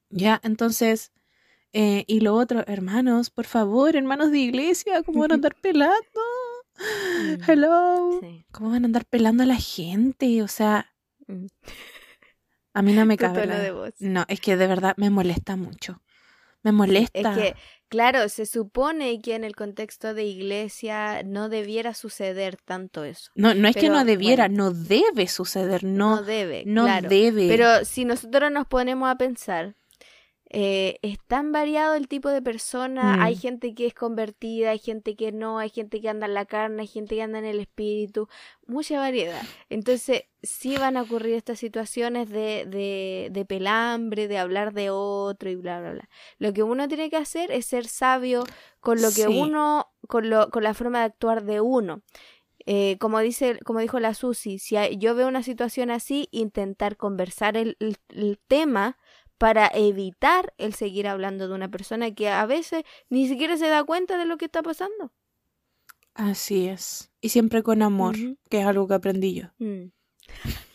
Ya, 0.08 0.40
entonces, 0.42 1.12
eh, 1.74 2.04
y 2.06 2.20
lo 2.20 2.36
otro, 2.36 2.64
hermanos, 2.66 3.28
por 3.28 3.44
favor, 3.44 3.96
hermanos 3.96 4.30
de 4.30 4.38
iglesia, 4.38 5.02
¿cómo 5.02 5.20
van 5.20 5.32
a 5.32 5.34
andar 5.34 5.56
pelando? 5.60 6.22
Mm, 6.78 7.50
Hello. 7.50 8.20
¿Cómo 8.50 8.70
van 8.70 8.84
a 8.84 8.86
andar 8.86 9.04
pelando 9.04 9.42
a 9.42 9.46
la 9.46 9.56
gente? 9.56 10.42
O 10.42 10.48
sea, 10.48 10.90
mm. 11.26 11.48
A 12.76 12.82
mí 12.82 12.92
no 12.92 13.06
me 13.06 13.16
cabe. 13.16 13.72
No, 14.00 14.26
es 14.28 14.38
que 14.38 14.54
de 14.58 14.66
verdad 14.66 14.92
me 14.98 15.08
molesta 15.08 15.56
mucho. 15.56 16.02
Me 16.62 16.72
molesta. 16.72 17.18
Es 17.32 17.38
que, 17.38 17.54
claro, 17.88 18.28
se 18.28 18.44
supone 18.44 19.18
que 19.22 19.34
en 19.34 19.44
el 19.44 19.56
contexto 19.56 20.12
de 20.12 20.24
iglesia 20.24 21.22
no 21.22 21.48
debiera 21.48 21.94
suceder 21.94 22.58
tanto 22.58 23.04
eso. 23.04 23.30
No, 23.34 23.54
no 23.54 23.66
es 23.66 23.76
que 23.76 23.88
no 23.88 24.04
debiera, 24.04 24.48
no 24.48 24.72
debe 24.72 25.26
suceder, 25.26 25.84
no, 25.84 26.16
no 26.16 26.22
debe. 26.22 26.64
No 26.66 26.84
debe. 27.00 27.48
Pero 27.48 27.86
si 27.86 28.04
nosotros 28.04 28.52
nos 28.52 28.66
ponemos 28.66 29.08
a 29.08 29.16
pensar, 29.16 29.74
eh, 30.58 30.98
es 31.02 31.18
tan 31.26 31.52
variado 31.52 31.96
el 31.96 32.08
tipo 32.08 32.30
de 32.30 32.40
persona. 32.40 33.22
Hay 33.22 33.34
mm. 33.34 33.38
gente 33.38 33.74
que 33.74 33.84
es 33.84 33.92
convertida, 33.92 34.70
hay 34.70 34.78
gente 34.78 35.14
que 35.14 35.30
no, 35.30 35.58
hay 35.58 35.68
gente 35.68 36.00
que 36.00 36.08
anda 36.08 36.24
en 36.24 36.32
la 36.32 36.46
carne, 36.46 36.80
hay 36.80 36.88
gente 36.88 37.14
que 37.14 37.20
anda 37.20 37.38
en 37.38 37.44
el 37.44 37.60
espíritu. 37.60 38.26
Mucha 38.66 38.98
variedad. 38.98 39.42
Entonces, 39.68 40.22
sí 40.42 40.78
van 40.78 40.96
a 40.96 41.02
ocurrir 41.02 41.34
estas 41.34 41.58
situaciones 41.58 42.30
de, 42.30 42.64
de, 42.64 43.28
de 43.32 43.44
pelambre, 43.44 44.28
de 44.28 44.38
hablar 44.38 44.72
de 44.72 44.88
otro 44.88 45.50
y 45.50 45.56
bla, 45.56 45.78
bla, 45.78 45.92
bla. 45.92 46.08
Lo 46.38 46.54
que 46.54 46.62
uno 46.62 46.88
tiene 46.88 47.10
que 47.10 47.18
hacer 47.18 47.50
es 47.50 47.66
ser 47.66 47.86
sabio 47.86 48.44
con 48.80 49.02
lo 49.02 49.12
que 49.12 49.28
uno, 49.28 49.90
con, 50.08 50.30
lo, 50.30 50.48
con 50.48 50.62
la 50.62 50.72
forma 50.72 51.00
de 51.00 51.04
actuar 51.04 51.44
de 51.44 51.60
uno. 51.60 52.00
Eh, 52.64 52.96
como 52.98 53.18
dice, 53.18 53.58
como 53.62 53.80
dijo 53.80 54.00
la 54.00 54.14
Susi, 54.14 54.58
si 54.58 54.76
yo 54.96 55.14
veo 55.14 55.28
una 55.28 55.42
situación 55.42 55.90
así, 55.90 56.28
intentar 56.30 56.96
conversar 56.96 57.58
el, 57.58 57.76
el 57.78 58.38
tema 58.48 58.96
para 59.38 59.70
evitar 59.74 60.54
el 60.58 60.74
seguir 60.74 61.06
hablando 61.08 61.48
de 61.48 61.54
una 61.54 61.70
persona 61.70 62.10
que 62.14 62.28
a 62.28 62.46
veces 62.46 62.84
ni 63.10 63.28
siquiera 63.28 63.56
se 63.56 63.68
da 63.68 63.84
cuenta 63.84 64.16
de 64.18 64.24
lo 64.24 64.38
que 64.38 64.46
está 64.46 64.62
pasando. 64.62 65.12
Así 66.14 66.66
es. 66.66 67.10
Y 67.20 67.28
siempre 67.28 67.62
con 67.62 67.82
amor, 67.82 68.16
que 68.48 68.60
es 68.60 68.66
algo 68.66 68.88
que 68.88 68.94
aprendí 68.94 69.34
yo. 69.34 69.48
Mm. 69.58 69.90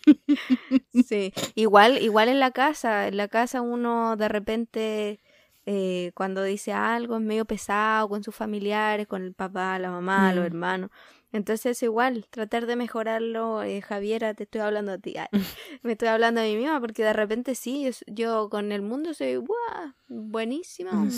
sí, 1.06 1.34
igual, 1.56 2.02
igual 2.02 2.30
en 2.30 2.40
la 2.40 2.52
casa, 2.52 3.08
en 3.08 3.18
la 3.18 3.28
casa 3.28 3.62
uno 3.62 4.16
de 4.16 4.28
repente 4.28 5.20
eh, 5.66 6.12
cuando 6.16 6.44
dice 6.44 6.74
algo 6.74 7.18
es 7.18 7.22
medio 7.22 7.46
pesado 7.46 8.10
con 8.10 8.24
sus 8.24 8.36
familiares, 8.36 9.08
con 9.08 9.24
el 9.24 9.34
papá, 9.34 9.78
la 9.80 9.92
mamá, 9.92 10.34
los 10.34 10.44
mm. 10.44 10.48
hermanos. 10.48 10.90
Entonces 11.32 11.82
igual, 11.82 12.26
tratar 12.30 12.66
de 12.66 12.76
mejorarlo, 12.76 13.64
eh, 13.64 13.82
Javiera, 13.82 14.34
te 14.34 14.44
estoy 14.44 14.62
hablando 14.62 14.92
a 14.94 14.98
ti, 14.98 15.16
me 15.84 15.94
estoy 15.94 16.10
hablando 16.10 16.42
a 16.42 16.44
mí 16.44 16.58
misma 16.58 16.80
porque 16.82 17.04
de 17.04 17.14
repente 17.14 17.56
sí, 17.56 17.90
yo, 18.08 18.50
con 18.50 18.72
el 18.72 18.82
mundo 18.82 19.14
soy 19.14 19.38
¡buah! 19.38 19.94
buenísima, 20.08 20.92
mm, 20.92 21.10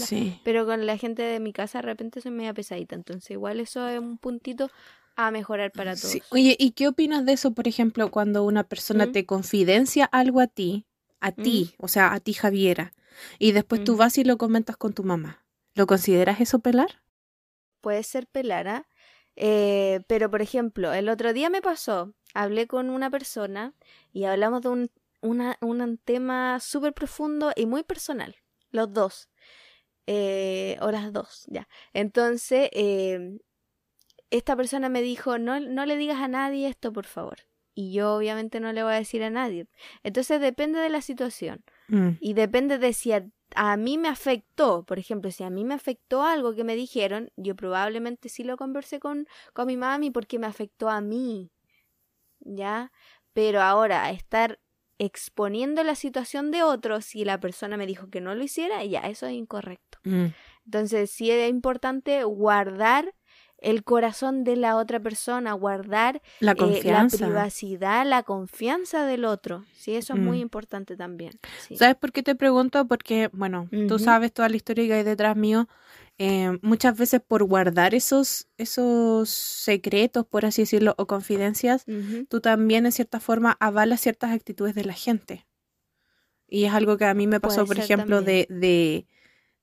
pero 0.43 0.65
con 0.65 0.85
la 0.85 0.97
gente 0.97 1.23
de 1.23 1.39
mi 1.39 1.51
casa 1.51 1.79
de 1.79 1.83
repente 1.83 2.21
soy 2.21 2.31
media 2.31 2.53
pesadita, 2.53 2.95
entonces 2.95 3.31
igual 3.31 3.59
eso 3.59 3.87
es 3.87 3.99
un 3.99 4.17
puntito 4.17 4.69
a 5.15 5.31
mejorar 5.31 5.71
para 5.71 5.95
todos. 5.95 6.21
Oye, 6.31 6.55
¿y 6.59 6.71
qué 6.71 6.87
opinas 6.87 7.25
de 7.25 7.33
eso, 7.33 7.51
por 7.51 7.67
ejemplo, 7.67 8.09
cuando 8.11 8.43
una 8.43 8.63
persona 8.63 9.11
te 9.11 9.25
confidencia 9.25 10.05
algo 10.05 10.39
a 10.39 10.47
ti, 10.47 10.85
a 11.19 11.31
ti, 11.31 11.73
o 11.77 11.87
sea, 11.87 12.13
a 12.13 12.19
ti 12.19 12.33
Javiera, 12.33 12.93
y 13.39 13.51
después 13.51 13.83
tú 13.83 13.95
vas 13.95 14.17
y 14.17 14.23
lo 14.23 14.37
comentas 14.37 14.77
con 14.77 14.93
tu 14.93 15.03
mamá? 15.03 15.43
¿Lo 15.75 15.87
consideras 15.87 16.39
eso 16.39 16.59
pelar? 16.59 17.01
Puede 17.81 18.03
ser 18.03 18.27
pelar, 18.27 18.67
¿ah? 18.67 18.87
Eh, 18.92 18.92
pero, 19.35 20.29
por 20.29 20.41
ejemplo, 20.41 20.93
el 20.93 21.09
otro 21.09 21.33
día 21.33 21.49
me 21.49 21.61
pasó, 21.61 22.13
hablé 22.33 22.67
con 22.67 22.89
una 22.89 23.09
persona 23.09 23.73
y 24.11 24.25
hablamos 24.25 24.61
de 24.61 24.69
un, 24.69 24.91
un 25.21 25.97
tema 26.03 26.59
súper 26.59 26.93
profundo 26.93 27.51
y 27.55 27.65
muy 27.65 27.83
personal, 27.83 28.35
los 28.71 28.93
dos. 28.93 29.29
Eh, 30.05 30.77
o 30.81 30.91
las 30.91 31.13
dos, 31.13 31.45
ya. 31.47 31.67
Entonces, 31.93 32.69
eh, 32.73 33.39
esta 34.31 34.55
persona 34.55 34.89
me 34.89 35.01
dijo, 35.01 35.37
no, 35.37 35.59
no 35.59 35.85
le 35.85 35.95
digas 35.95 36.19
a 36.19 36.27
nadie 36.27 36.67
esto, 36.67 36.91
por 36.91 37.05
favor. 37.05 37.37
Y 37.73 37.93
yo 37.93 38.15
obviamente 38.15 38.59
no 38.59 38.73
le 38.73 38.83
voy 38.83 38.93
a 38.93 38.97
decir 38.97 39.23
a 39.23 39.29
nadie. 39.29 39.67
Entonces 40.03 40.41
depende 40.41 40.79
de 40.79 40.89
la 40.89 41.01
situación. 41.01 41.63
Mm. 41.87 42.09
Y 42.19 42.33
depende 42.33 42.77
de 42.77 42.93
si 42.93 43.11
a 43.11 43.77
mí 43.77 43.97
me 43.97 44.07
afectó, 44.07 44.83
por 44.83 44.99
ejemplo, 44.99 45.31
si 45.31 45.43
a 45.43 45.49
mí 45.49 45.63
me 45.63 45.73
afectó 45.73 46.23
algo 46.23 46.55
que 46.55 46.63
me 46.63 46.75
dijeron, 46.75 47.31
yo 47.35 47.55
probablemente 47.55 48.29
sí 48.29 48.43
lo 48.43 48.57
conversé 48.57 48.99
con, 48.99 49.27
con 49.53 49.67
mi 49.67 49.77
mami 49.77 50.11
porque 50.11 50.39
me 50.39 50.47
afectó 50.47 50.89
a 50.89 51.01
mí, 51.01 51.51
¿ya? 52.39 52.91
Pero 53.33 53.61
ahora, 53.61 54.09
estar 54.11 54.59
exponiendo 54.99 55.83
la 55.83 55.95
situación 55.95 56.51
de 56.51 56.63
otro, 56.63 57.01
si 57.01 57.25
la 57.25 57.39
persona 57.39 57.77
me 57.77 57.87
dijo 57.87 58.09
que 58.09 58.21
no 58.21 58.35
lo 58.35 58.43
hiciera, 58.43 58.83
ya, 58.85 59.01
eso 59.01 59.25
es 59.25 59.33
incorrecto. 59.33 59.99
Mm. 60.03 60.27
Entonces, 60.65 61.11
sí 61.11 61.29
es 61.31 61.49
importante 61.49 62.23
guardar 62.23 63.13
el 63.63 63.83
corazón 63.83 64.43
de 64.43 64.55
la 64.55 64.75
otra 64.77 64.99
persona, 64.99 65.53
guardar 65.53 66.21
La 66.39 66.51
eh, 66.51 66.55
la 66.83 67.07
privacidad, 67.07 68.05
la 68.05 68.23
confianza 68.23 69.05
del 69.05 69.25
otro. 69.25 69.63
Sí, 69.75 69.95
eso 69.95 70.13
es 70.13 70.19
muy 70.19 70.37
Mm. 70.37 70.41
importante 70.41 70.95
también. 70.95 71.33
Sí. 71.67 71.75
¿Sabes 71.77 71.95
por 71.95 72.11
qué 72.11 72.21
te 72.23 72.35
pregunto? 72.35 72.87
Porque, 72.87 73.29
bueno, 73.33 73.67
tú 73.87 73.99
sabes 73.99 74.31
toda 74.33 74.49
la 74.49 74.55
historia 74.57 74.85
que 74.87 74.93
hay 74.93 75.03
detrás 75.03 75.35
mío. 75.35 75.67
eh, 76.19 76.59
muchas 76.61 76.95
veces 76.95 77.21
por 77.27 77.43
guardar 77.43 77.95
esos, 77.95 78.47
esos 78.59 79.29
secretos, 79.29 80.27
por 80.27 80.45
así 80.45 80.61
decirlo, 80.61 80.93
o 80.99 81.07
confidencias, 81.07 81.85
tú 82.29 82.39
también 82.39 82.85
en 82.85 82.91
cierta 82.91 83.19
forma 83.19 83.57
avalas 83.59 83.99
ciertas 84.01 84.31
actitudes 84.31 84.75
de 84.75 84.83
la 84.85 84.93
gente. 84.93 85.47
Y 86.47 86.65
es 86.65 86.73
algo 86.73 86.97
que 86.97 87.05
a 87.05 87.13
mí 87.15 87.25
me 87.25 87.39
pasó, 87.39 87.65
por 87.65 87.79
ejemplo, 87.79 88.17
también. 88.17 88.47
de, 88.47 88.55
de, 88.55 89.07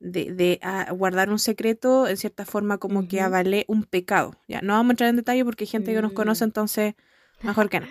de, 0.00 0.59
ah, 0.62 0.90
guardar 0.92 1.30
un 1.30 1.38
secreto, 1.38 2.09
en 2.09 2.16
cierta 2.16 2.45
forma 2.47 2.78
como 2.78 3.07
que 3.07 3.21
avalé 3.21 3.64
un 3.69 3.85
pecado. 3.85 4.35
Ya, 4.49 4.61
no 4.62 4.73
vamos 4.73 4.90
a 4.90 4.92
entrar 4.95 5.11
en 5.11 5.16
detalle 5.16 5.45
porque 5.45 5.64
hay 5.64 5.69
gente 5.69 5.92
que 5.95 6.02
nos 6.02 6.12
conoce, 6.12 6.45
Mm. 6.45 6.49
entonces 6.49 6.95
mejor 7.42 7.69
que 7.69 7.80
no. 7.80 7.87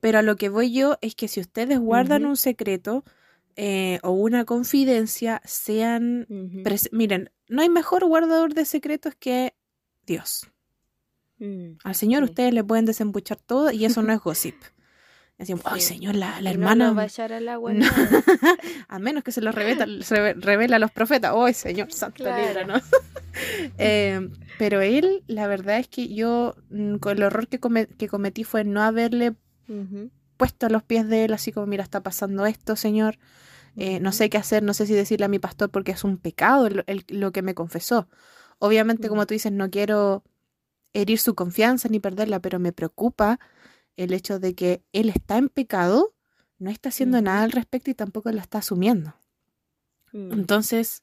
Pero 0.00 0.18
a 0.18 0.22
lo 0.22 0.36
que 0.36 0.48
voy 0.48 0.72
yo 0.72 0.96
es 1.00 1.14
que 1.14 1.28
si 1.28 1.40
ustedes 1.40 1.78
guardan 1.78 2.24
un 2.24 2.36
secreto 2.36 3.04
eh, 3.56 3.98
o 4.04 4.12
una 4.12 4.44
confidencia, 4.44 5.42
sean... 5.44 6.26
Miren, 6.92 7.30
no 7.48 7.60
hay 7.62 7.68
mejor 7.68 8.06
guardador 8.06 8.54
de 8.54 8.64
secretos 8.64 9.14
que 9.18 9.54
Dios. 10.06 10.48
Mm. 11.38 11.72
Al 11.82 11.94
Señor 11.96 12.22
Sí. 12.24 12.30
ustedes 12.30 12.54
le 12.54 12.62
pueden 12.62 12.84
desembuchar 12.84 13.38
todo 13.38 13.70
y 13.72 13.84
eso 13.84 14.00
no 14.02 14.12
es 14.12 14.20
gossip. 14.20 14.54
Decimos, 15.38 15.62
ay 15.66 15.80
Sí. 15.80 15.94
Señor, 15.94 16.16
la, 16.16 16.40
la 16.40 16.50
hermana... 16.50 16.86
No 16.86 16.90
lo 16.90 16.96
va 16.96 17.02
a 17.02 17.06
echar 17.06 17.32
al 17.32 17.48
agua. 17.48 17.72
No. 17.74 17.86
a 18.88 18.98
menos 18.98 19.22
que 19.22 19.30
se 19.32 19.40
lo 19.40 19.52
revela, 19.52 19.86
revela 20.36 20.76
a 20.76 20.78
los 20.80 20.90
profetas. 20.90 21.32
¡Ay, 21.36 21.54
Señor 21.54 21.92
Santo 21.92 22.24
Claro. 22.24 22.44
líbranos! 22.46 22.82
Eh, 23.78 24.28
pero 24.58 24.80
él, 24.80 25.22
la 25.28 25.46
verdad 25.46 25.78
es 25.78 25.86
que 25.88 26.12
yo, 26.12 26.56
mm, 26.70 26.96
con 26.96 27.16
el 27.16 27.22
error 27.22 27.46
que, 27.46 27.60
come- 27.60 27.86
que 27.86 28.08
cometí 28.08 28.42
fue 28.44 28.64
no 28.64 28.82
haberle 28.82 29.34
puesto 30.36 30.66
a 30.66 30.70
los 30.70 30.82
pies 30.82 31.06
de 31.08 31.24
él, 31.26 31.32
así 31.34 31.52
como, 31.52 31.66
mira, 31.66 31.82
está 31.84 32.02
pasando 32.02 32.46
esto, 32.46 32.74
Señor. 32.74 33.18
Eh, 33.76 34.00
no 34.00 34.10
sé 34.12 34.28
qué 34.30 34.38
hacer, 34.38 34.62
no 34.62 34.74
sé 34.74 34.86
si 34.86 34.94
decirle 34.94 35.26
a 35.26 35.28
mi 35.28 35.38
pastor 35.38 35.70
porque 35.70 35.92
es 35.92 36.02
un 36.02 36.16
pecado 36.18 36.66
el- 36.66 36.82
el- 36.86 37.04
lo 37.08 37.30
que 37.32 37.42
me 37.42 37.54
confesó. 37.54 38.08
Obviamente, 38.58 39.08
como 39.08 39.24
tú 39.26 39.34
dices, 39.34 39.52
no 39.52 39.70
quiero 39.70 40.24
herir 40.94 41.18
su 41.20 41.34
confianza 41.36 41.88
ni 41.88 42.00
perderla, 42.00 42.40
pero 42.40 42.58
me 42.58 42.72
preocupa 42.72 43.38
el 43.98 44.14
hecho 44.14 44.38
de 44.38 44.54
que 44.54 44.82
él 44.92 45.10
está 45.10 45.36
en 45.36 45.48
pecado, 45.50 46.14
no 46.58 46.70
está 46.70 46.88
haciendo 46.88 47.20
nada 47.20 47.42
al 47.42 47.52
respecto 47.52 47.90
y 47.90 47.94
tampoco 47.94 48.32
lo 48.32 48.38
está 48.40 48.58
asumiendo. 48.58 49.14
Mm. 50.12 50.32
Entonces, 50.32 51.02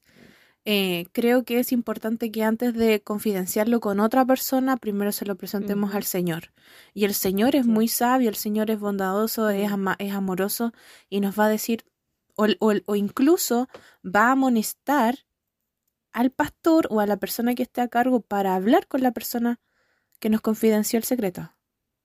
eh, 0.64 1.06
creo 1.12 1.44
que 1.44 1.60
es 1.60 1.70
importante 1.70 2.32
que 2.32 2.42
antes 2.42 2.74
de 2.74 3.00
confidenciarlo 3.02 3.78
con 3.78 4.00
otra 4.00 4.24
persona, 4.24 4.76
primero 4.76 5.12
se 5.12 5.24
lo 5.24 5.36
presentemos 5.36 5.94
al 5.94 6.02
Señor. 6.02 6.52
Y 6.92 7.04
el 7.04 7.14
Señor 7.14 7.54
es 7.54 7.64
Sí. 7.64 7.70
muy 7.70 7.86
sabio, 7.88 8.28
el 8.28 8.34
Señor 8.34 8.70
es 8.70 8.80
bondadoso, 8.80 9.48
es, 9.50 9.70
ama- 9.70 9.96
es 10.00 10.12
amoroso 10.12 10.72
y 11.08 11.20
nos 11.20 11.38
va 11.38 11.46
a 11.46 11.48
decir, 11.48 11.84
o, 12.34 12.46
o- 12.58 12.74
o 12.86 12.96
incluso 12.96 13.68
va 14.04 14.28
a 14.28 14.32
amonestar 14.32 15.24
al 16.12 16.30
pastor 16.30 16.88
o 16.90 17.00
a 17.00 17.06
la 17.06 17.16
persona 17.18 17.54
que 17.54 17.62
esté 17.62 17.80
a 17.82 17.88
cargo 17.88 18.20
para 18.20 18.54
hablar 18.54 18.88
con 18.88 19.02
la 19.02 19.12
persona 19.12 19.60
que 20.18 20.30
nos 20.30 20.40
confidenció 20.40 20.98
el 20.98 21.04
secreto. 21.04 21.52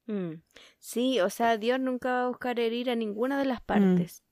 Mm. 0.07 0.41
Sí, 0.79 1.19
o 1.19 1.29
sea, 1.29 1.57
Dios 1.57 1.79
nunca 1.79 2.09
va 2.11 2.23
a 2.23 2.27
buscar 2.27 2.59
herir 2.59 2.89
a 2.89 2.95
ninguna 2.95 3.37
de 3.37 3.45
Mm. 3.45 3.47
las 3.47 3.61
partes. 3.61 4.23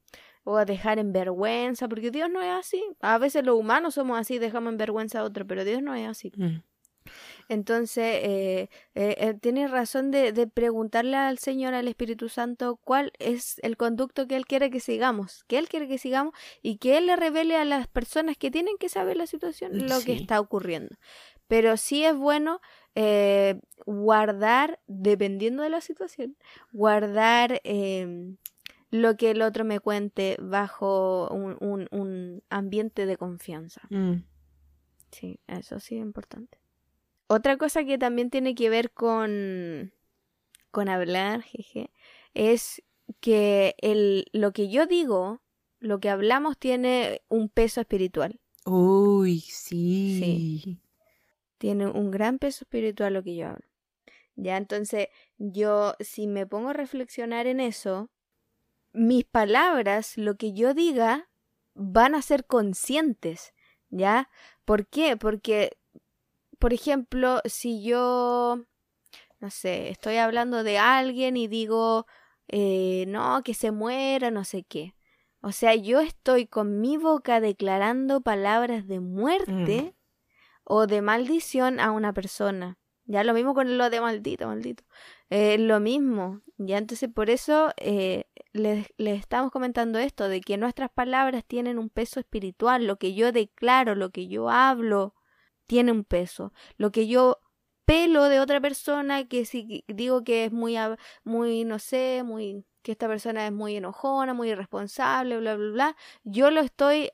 O 0.43 0.57
a 0.57 0.65
dejar 0.65 0.97
en 0.99 1.11
vergüenza, 1.13 1.87
porque 1.87 2.09
Dios 2.11 2.29
no 2.29 2.41
es 2.41 2.49
así. 2.49 2.83
A 3.01 3.17
veces 3.19 3.45
los 3.45 3.55
humanos 3.55 3.93
somos 3.95 4.17
así, 4.19 4.39
dejamos 4.39 4.71
en 4.71 4.77
vergüenza 4.77 5.19
a 5.19 5.23
otro, 5.23 5.45
pero 5.45 5.63
Dios 5.63 5.81
no 5.83 5.93
es 5.93 6.07
así. 6.07 6.31
Mm. 6.35 6.61
Entonces, 7.47 8.19
eh, 8.23 8.69
eh, 8.93 9.15
eh, 9.17 9.33
tienes 9.39 9.71
razón 9.71 10.11
de, 10.11 10.31
de 10.31 10.45
preguntarle 10.47 11.17
al 11.17 11.39
Señor, 11.39 11.73
al 11.73 11.87
Espíritu 11.87 12.29
Santo, 12.29 12.79
cuál 12.83 13.11
es 13.19 13.57
el 13.63 13.77
conducto 13.77 14.27
que 14.27 14.35
Él 14.35 14.45
quiere 14.45 14.69
que 14.69 14.79
sigamos, 14.79 15.43
que 15.47 15.57
Él 15.57 15.67
quiere 15.67 15.87
que 15.87 15.97
sigamos 15.97 16.33
y 16.61 16.77
que 16.77 16.97
Él 16.97 17.07
le 17.07 17.15
revele 17.15 17.55
a 17.55 17.65
las 17.65 17.87
personas 17.87 18.37
que 18.37 18.51
tienen 18.51 18.77
que 18.79 18.89
saber 18.89 19.17
la 19.17 19.25
situación 19.27 19.87
lo 19.87 19.99
que 20.01 20.13
está 20.13 20.39
ocurriendo. 20.39 20.95
Pero 21.47 21.77
sí 21.77 22.05
es 22.05 22.15
bueno 22.15 22.61
eh, 22.95 23.59
guardar, 23.85 24.79
dependiendo 24.87 25.63
de 25.63 25.69
la 25.69 25.81
situación, 25.81 26.35
guardar 26.71 27.61
em, 27.63 28.37
lo 28.91 29.15
que 29.17 29.31
el 29.31 29.41
otro 29.41 29.63
me 29.65 29.79
cuente 29.79 30.37
bajo 30.41 31.29
un, 31.29 31.57
un- 31.61 31.87
un 31.91 32.43
ambiente 32.49 33.05
de 33.05 33.17
confianza. 33.17 33.81
Mm. 33.89 34.23
Sí, 35.11 35.39
eso 35.47 35.79
sí 35.79 35.95
es 35.97 36.01
importante. 36.01 36.59
Otra 37.27 37.57
cosa 37.57 37.83
que 37.83 37.97
también 37.97 38.29
tiene 38.29 38.55
que 38.55 38.69
ver 38.69 38.91
con, 38.91 39.93
con 40.71 40.89
hablar, 40.89 41.43
jeje, 41.43 41.91
es 42.33 42.81
que 43.19 43.75
el, 43.79 44.25
lo 44.33 44.51
que 44.51 44.69
yo 44.69 44.85
digo, 44.87 45.41
lo 45.79 45.99
que 45.99 46.09
hablamos 46.09 46.57
tiene 46.57 47.21
un 47.27 47.49
peso 47.49 47.81
espiritual. 47.81 48.39
Uy, 48.65 49.39
sí. 49.39 50.79
Tiene 51.59 51.87
un 51.87 52.09
gran 52.09 52.39
peso 52.39 52.63
espiritual 52.63 53.13
lo 53.13 53.21
que 53.21 53.35
yo 53.35 53.49
hablo. 53.49 53.67
Ya, 54.35 54.57
entonces, 54.57 55.09
yo, 55.37 55.93
si 55.99 56.25
me 56.25 56.47
pongo 56.47 56.69
a 56.69 56.73
reflexionar 56.73 57.45
en 57.45 57.59
eso, 57.59 58.09
mis 58.93 59.25
palabras, 59.25 60.17
lo 60.17 60.35
que 60.37 60.53
yo 60.53 60.73
diga, 60.73 61.29
van 61.75 62.15
a 62.15 62.21
ser 62.21 62.45
conscientes. 62.45 63.53
¿Ya? 63.89 64.29
¿Por 64.65 64.87
qué? 64.87 65.17
Porque, 65.17 65.77
por 66.57 66.73
ejemplo, 66.73 67.41
si 67.45 67.83
yo, 67.83 68.63
no 69.39 69.49
sé, 69.49 69.89
estoy 69.89 70.17
hablando 70.17 70.63
de 70.63 70.77
alguien 70.77 71.37
y 71.37 71.47
digo, 71.47 72.05
eh, 72.47 73.05
no, 73.07 73.43
que 73.43 73.53
se 73.53 73.71
muera, 73.71 74.31
no 74.31 74.43
sé 74.45 74.63
qué. 74.63 74.95
O 75.41 75.51
sea, 75.51 75.75
yo 75.75 75.99
estoy 75.99 76.47
con 76.47 76.79
mi 76.79 76.97
boca 76.97 77.41
declarando 77.41 78.21
palabras 78.21 78.87
de 78.87 78.99
muerte 78.99 79.95
o 80.69 80.85
de 80.85 81.01
maldición 81.01 81.79
a 81.79 81.91
una 81.91 82.13
persona. 82.13 82.77
Ya 83.05 83.23
lo 83.23 83.33
mismo 83.33 83.55
con 83.55 83.79
lo 83.79 83.89
de 83.89 84.01
maldito, 84.01 84.45
maldito. 84.45 84.83
Eh, 85.31 85.57
lo 85.57 85.79
mismo. 85.79 86.41
Ya 86.57 86.77
entonces 86.77 87.09
por 87.11 87.31
eso 87.31 87.73
eh, 87.77 88.25
les, 88.53 88.93
estamos 88.97 89.51
comentando 89.51 89.97
esto, 89.97 90.29
de 90.29 90.41
que 90.41 90.57
nuestras 90.57 90.91
palabras 90.91 91.43
tienen 91.43 91.79
un 91.79 91.89
peso 91.89 92.19
espiritual. 92.19 92.85
Lo 92.85 92.97
que 92.97 93.15
yo 93.15 93.31
declaro, 93.31 93.95
lo 93.95 94.11
que 94.11 94.27
yo 94.27 94.51
hablo, 94.51 95.15
tiene 95.65 95.91
un 95.91 96.03
peso. 96.03 96.53
Lo 96.77 96.91
que 96.91 97.07
yo 97.07 97.39
pelo 97.85 98.25
de 98.25 98.39
otra 98.39 98.61
persona, 98.61 99.27
que 99.27 99.45
si 99.45 99.83
digo 99.87 100.23
que 100.23 100.45
es 100.45 100.51
muy, 100.51 100.77
muy, 101.23 101.63
no 101.65 101.79
sé, 101.79 102.21
muy, 102.23 102.63
que 102.83 102.91
esta 102.91 103.07
persona 103.07 103.47
es 103.47 103.51
muy 103.51 103.75
enojona, 103.75 104.35
muy 104.35 104.51
irresponsable, 104.51 105.39
bla, 105.39 105.55
bla, 105.55 105.71
bla, 105.71 105.97
yo 106.23 106.51
lo 106.51 106.61
estoy 106.61 107.09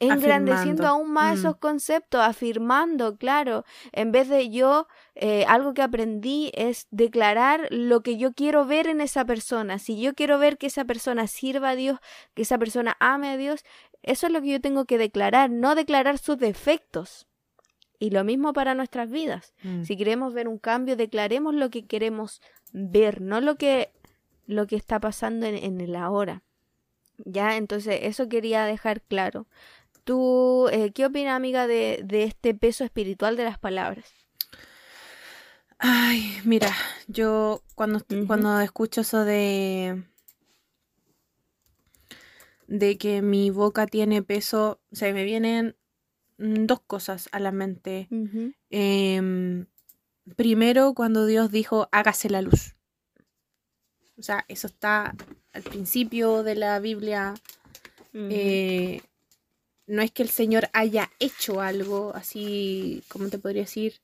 engrandeciendo 0.00 0.82
Afirmando. 0.82 0.88
aún 0.88 1.12
más 1.12 1.36
Mm. 1.36 1.38
esos 1.40 1.56
conceptos, 1.56 2.20
afirmando, 2.22 3.16
claro, 3.16 3.64
en 3.92 4.10
vez 4.12 4.28
de 4.28 4.48
yo, 4.50 4.88
eh, 5.14 5.44
algo 5.46 5.74
que 5.74 5.82
aprendí 5.82 6.50
es 6.54 6.88
declarar 6.90 7.68
lo 7.70 8.02
que 8.02 8.16
yo 8.16 8.32
quiero 8.32 8.64
ver 8.66 8.86
en 8.88 9.00
esa 9.00 9.24
persona. 9.24 9.78
Si 9.78 10.00
yo 10.00 10.14
quiero 10.14 10.38
ver 10.38 10.56
que 10.58 10.66
esa 10.68 10.84
persona 10.84 11.26
sirva 11.26 11.70
a 11.70 11.76
Dios, 11.76 11.98
que 12.34 12.42
esa 12.42 12.58
persona 12.58 12.96
ame 12.98 13.28
a 13.30 13.36
Dios, 13.36 13.62
eso 14.02 14.26
es 14.26 14.32
lo 14.32 14.40
que 14.40 14.48
yo 14.48 14.60
tengo 14.60 14.86
que 14.86 14.96
declarar, 14.98 15.50
no 15.50 15.74
declarar 15.74 16.18
sus 16.18 16.38
defectos. 16.38 17.26
Y 17.98 18.08
lo 18.10 18.24
mismo 18.24 18.54
para 18.54 18.74
nuestras 18.74 19.10
vidas. 19.10 19.52
Mm. 19.62 19.82
Si 19.84 19.94
queremos 19.98 20.32
ver 20.32 20.48
un 20.48 20.56
cambio, 20.58 20.96
declaremos 20.96 21.54
lo 21.54 21.68
que 21.68 21.84
queremos 21.86 22.40
ver, 22.72 23.20
no 23.20 23.42
lo 23.42 23.56
que, 23.56 23.92
lo 24.46 24.66
que 24.66 24.76
está 24.76 24.98
pasando 24.98 25.44
en, 25.44 25.54
en 25.56 25.82
el 25.82 25.94
ahora. 25.94 26.42
Ya, 27.26 27.58
entonces 27.58 27.98
eso 28.04 28.30
quería 28.30 28.64
dejar 28.64 29.02
claro. 29.02 29.46
¿Tú 30.10 30.66
eh, 30.72 30.90
qué 30.90 31.06
opinas, 31.06 31.36
amiga, 31.36 31.68
de, 31.68 32.00
de 32.04 32.24
este 32.24 32.52
peso 32.52 32.82
espiritual 32.82 33.36
de 33.36 33.44
las 33.44 33.60
palabras? 33.60 34.12
Ay, 35.78 36.36
mira, 36.42 36.74
yo 37.06 37.62
cuando, 37.76 38.04
cuando 38.26 38.60
escucho 38.60 39.02
eso 39.02 39.24
de 39.24 40.02
de 42.66 42.98
que 42.98 43.22
mi 43.22 43.50
boca 43.50 43.86
tiene 43.86 44.20
peso, 44.24 44.80
se 44.90 45.12
me 45.12 45.22
vienen 45.22 45.76
mm, 46.38 46.66
dos 46.66 46.80
cosas 46.80 47.28
a 47.30 47.38
la 47.38 47.52
mente. 47.52 48.08
Em, 48.68 49.66
primero, 50.34 50.92
cuando 50.94 51.24
Dios 51.24 51.52
dijo, 51.52 51.88
hágase 51.92 52.28
la 52.30 52.42
luz. 52.42 52.74
O 54.18 54.24
sea, 54.24 54.44
eso 54.48 54.66
está 54.66 55.14
al 55.52 55.62
principio 55.62 56.42
de 56.42 56.56
la 56.56 56.80
Biblia. 56.80 57.34
Eh, 58.12 59.02
no 59.90 60.02
es 60.02 60.12
que 60.12 60.22
el 60.22 60.30
Señor 60.30 60.68
haya 60.72 61.10
hecho 61.18 61.60
algo 61.60 62.14
así, 62.14 63.04
¿cómo 63.08 63.28
te 63.28 63.38
podría 63.38 63.62
decir? 63.62 64.00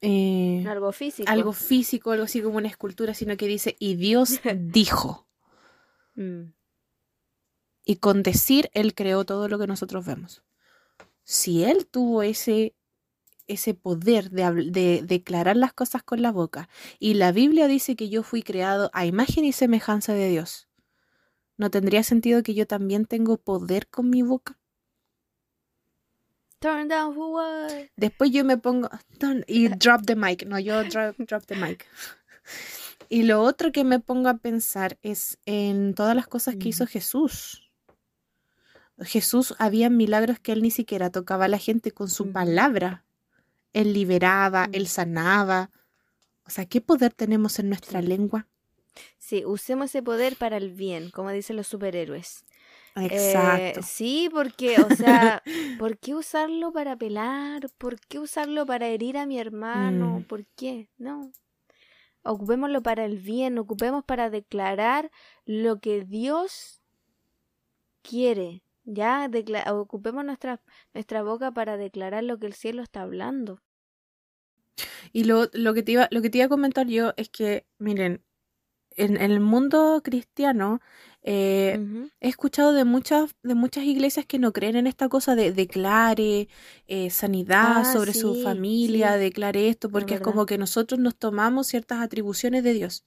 eh, 0.00 0.64
algo 0.68 0.92
físico. 0.92 1.28
algo 1.30 1.52
físico, 1.52 2.10
algo 2.12 2.24
así 2.24 2.42
como 2.42 2.58
una 2.58 2.68
escultura, 2.68 3.14
sino 3.14 3.36
que 3.36 3.46
dice, 3.46 3.76
y 3.78 3.96
Dios 3.96 4.40
dijo. 4.56 5.28
Mm, 6.16 6.52
Y 7.84 7.96
con 7.96 8.22
decir, 8.22 8.70
Él 8.74 8.94
creó 8.94 9.24
todo 9.24 9.48
lo 9.48 9.58
que 9.58 9.66
nosotros 9.66 10.04
vemos. 10.06 10.42
Si 11.24 11.64
Él 11.64 11.86
tuvo 11.86 12.22
ese, 12.22 12.74
ese 13.46 13.74
poder 13.74 14.30
de, 14.30 14.70
de 14.70 15.02
declarar 15.04 15.56
las 15.56 15.72
cosas 15.74 16.02
con 16.02 16.22
la 16.22 16.32
boca, 16.32 16.68
y 17.00 17.14
la 17.14 17.32
Biblia 17.32 17.68
dice 17.68 17.96
que 17.96 18.10
yo 18.10 18.22
fui 18.22 18.42
creado 18.42 18.90
a 18.94 19.06
imagen 19.06 19.44
y 19.44 19.52
semejanza 19.52 20.14
de 20.14 20.28
Dios, 20.30 20.67
¿no 21.58 21.70
tendría 21.70 22.02
sentido 22.02 22.42
que 22.42 22.54
yo 22.54 22.66
también 22.66 23.04
tengo 23.04 23.36
poder 23.36 23.88
con 23.88 24.08
mi 24.08 24.22
boca? 24.22 24.58
Turn 26.60 26.88
down 26.88 27.14
for 27.14 27.32
what? 27.34 27.86
Después 27.96 28.30
yo 28.30 28.44
me 28.44 28.56
pongo 28.56 28.88
"Don't-" 29.20 29.44
y 29.46 29.68
drop 29.78 30.06
the 30.06 30.16
mic. 30.16 30.44
No, 30.46 30.58
yo 30.58 30.82
drop, 30.84 31.16
drop 31.18 31.44
the 31.46 31.54
mic. 31.56 31.86
Y 33.10 33.22
lo 33.22 33.42
otro 33.42 33.72
que 33.72 33.84
me 33.84 34.00
pongo 34.00 34.28
a 34.28 34.36
pensar 34.38 34.98
es 35.02 35.38
en 35.46 35.94
todas 35.94 36.14
las 36.14 36.26
cosas 36.26 36.56
que 36.56 36.68
hizo 36.70 36.84
Mm. 36.84 36.88
Jesús. 36.88 37.70
Jesús, 39.00 39.54
había 39.58 39.88
milagros 39.88 40.40
que 40.40 40.52
él 40.52 40.62
ni 40.62 40.70
siquiera 40.70 41.10
tocaba 41.10 41.44
a 41.46 41.48
la 41.48 41.58
gente 41.58 41.92
con 41.92 42.08
su 42.10 42.24
Ujú. 42.24 42.32
palabra. 42.32 43.04
Él 43.72 43.92
liberaba, 43.94 44.66
Mm. 44.68 44.74
él 44.74 44.86
sanaba. 44.88 45.70
O 46.44 46.50
sea, 46.50 46.66
¿qué 46.66 46.80
poder 46.80 47.14
tenemos 47.14 47.58
en 47.58 47.68
nuestra 47.68 48.02
lengua? 48.02 48.46
Sí, 49.18 49.44
usemos 49.44 49.86
ese 49.86 50.02
poder 50.02 50.36
para 50.36 50.56
el 50.56 50.72
bien, 50.72 51.10
como 51.10 51.30
dicen 51.30 51.56
los 51.56 51.66
superhéroes. 51.68 52.44
Eh, 53.08 53.76
Exacto. 53.76 53.80
sí, 53.82 54.28
porque, 54.32 54.80
o 54.80 54.90
sea, 54.90 55.42
¿por 55.76 55.98
qué 55.98 56.14
usarlo 56.14 56.72
para 56.72 56.96
pelar? 56.96 57.70
¿Por 57.78 58.00
qué 58.00 58.18
usarlo 58.18 58.66
para 58.66 58.88
herir 58.88 59.18
a 59.18 59.26
mi 59.26 59.38
hermano? 59.40 60.22
Mm. 60.22 60.28
¿Por 60.28 60.46
qué? 60.56 60.88
No. 60.98 61.32
Ocupémoslo 62.22 62.82
para 62.82 63.04
el 63.04 63.18
bien, 63.18 63.58
ocupemos 63.58 64.04
para 64.04 64.30
declarar 64.30 65.10
lo 65.46 65.80
que 65.80 66.04
Dios 66.04 66.80
quiere. 68.02 68.64
Ya, 68.84 69.28
Decla- 69.28 69.70
ocupemos 69.72 70.24
nuestra, 70.24 70.60
nuestra 70.94 71.22
boca 71.22 71.52
para 71.52 71.76
declarar 71.76 72.24
lo 72.24 72.38
que 72.38 72.46
el 72.46 72.54
cielo 72.54 72.82
está 72.82 73.02
hablando. 73.02 73.60
Y 75.12 75.24
lo, 75.24 75.48
lo 75.52 75.74
que 75.74 75.82
te 75.82 75.92
iba, 75.92 76.08
lo 76.10 76.22
que 76.22 76.30
te 76.30 76.38
iba 76.38 76.46
a 76.46 76.48
comentar 76.48 76.86
yo 76.86 77.12
es 77.16 77.28
que, 77.28 77.66
miren, 77.78 78.22
en, 78.98 79.16
en 79.16 79.30
el 79.30 79.40
mundo 79.40 80.00
cristiano, 80.04 80.80
eh. 81.22 81.78
He 82.20 82.28
escuchado 82.28 82.72
de 82.72 82.84
muchas, 82.84 83.34
de 83.42 83.54
muchas 83.54 83.84
iglesias 83.84 84.24
que 84.24 84.38
no 84.38 84.52
creen 84.52 84.76
en 84.76 84.86
esta 84.86 85.08
cosa 85.08 85.34
de 85.34 85.52
declare 85.52 86.48
eh, 86.86 87.10
sanidad 87.10 87.78
Ah, 87.78 87.92
sobre 87.92 88.14
su 88.14 88.36
familia, 88.42 89.14
sí, 89.14 89.20
declare 89.20 89.68
esto, 89.68 89.88
es 89.88 89.92
porque 89.92 90.14
es 90.14 90.20
como 90.20 90.46
que 90.46 90.56
nosotros 90.58 90.98
nos 91.00 91.16
tomamos 91.16 91.66
ciertas 91.66 92.00
atribuciones 92.00 92.64
de 92.64 92.72
Dios. 92.72 93.04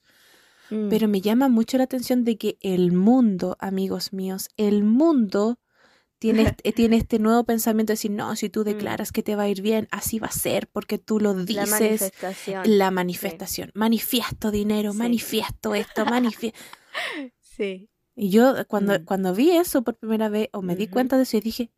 Mm, 0.70 0.88
Pero 0.88 1.08
me 1.08 1.20
llama 1.20 1.48
mucho 1.48 1.78
la 1.78 1.84
atención 1.84 2.24
de 2.24 2.36
que 2.36 2.58
el 2.60 2.92
mundo, 2.92 3.56
amigos 3.58 4.12
míos, 4.12 4.50
el 4.56 4.84
mundo 4.84 5.58
tiene, 6.22 6.42
este- 6.56 6.72
tiene 6.72 6.96
este 6.96 7.18
nuevo 7.18 7.44
pensamiento 7.44 7.90
de 7.90 7.94
decir, 7.94 8.12
no, 8.12 8.34
si 8.36 8.48
tú 8.48 8.60
Mm. 8.60 8.64
declaras 8.64 9.10
que 9.12 9.22
te 9.22 9.34
va 9.36 9.42
a 9.42 9.48
ir 9.48 9.60
bien, 9.60 9.88
así 9.90 10.18
va 10.20 10.28
a 10.28 10.32
ser, 10.32 10.68
porque 10.68 10.96
tú 10.98 11.18
lo 11.20 11.34
la 11.34 11.44
dices. 11.44 11.70
manifestación. 11.70 12.62
La 12.78 12.90
manifestación. 12.92 13.70
Manifiesto 13.74 14.50
dinero, 14.50 14.92
Sí. 14.92 14.98
manifiesto 14.98 15.74
esto, 15.74 16.04
manifiesto. 16.06 16.58
Sí. 17.40 17.88
Y 18.14 18.30
yo 18.30 18.56
eh, 18.56 18.64
cuando, 18.66 18.98
Mm. 18.98 19.04
cuando 19.04 19.34
vi 19.34 19.50
eso 19.50 19.82
por 19.82 19.96
primera 19.96 20.28
vez 20.28 20.48
o 20.52 20.62
me 20.62 20.76
di 20.76 20.86
cuenta 20.86 21.16
de 21.16 21.24
eso, 21.24 21.36
yo 21.36 21.42
dije, 21.42 21.70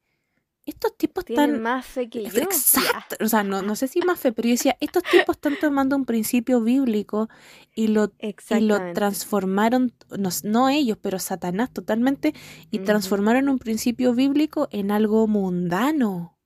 estos 0.66 0.96
tipos 0.96 1.24
Tienen 1.24 1.50
están... 1.50 1.62
más 1.62 1.86
fe 1.86 2.08
que 2.08 2.24
yo. 2.24 2.42
Exacto. 2.42 3.16
O 3.20 3.28
sea, 3.28 3.44
no, 3.44 3.62
no 3.62 3.76
sé 3.76 3.86
si 3.88 4.00
más 4.00 4.18
fe, 4.18 4.32
pero 4.32 4.48
yo 4.48 4.54
decía, 4.54 4.76
estos 4.80 5.02
tipos 5.10 5.36
están 5.36 5.56
tomando 5.60 5.96
un 5.96 6.04
principio 6.04 6.60
bíblico 6.60 7.28
y 7.74 7.88
lo, 7.88 8.12
y 8.20 8.60
lo 8.60 8.92
transformaron, 8.92 9.92
no, 10.16 10.30
no 10.42 10.68
ellos, 10.68 10.98
pero 11.00 11.18
Satanás 11.18 11.72
totalmente, 11.72 12.34
y 12.70 12.80
transformaron 12.80 13.48
un 13.48 13.58
principio 13.58 14.14
bíblico 14.14 14.68
en 14.70 14.90
algo 14.90 15.26
mundano. 15.26 16.38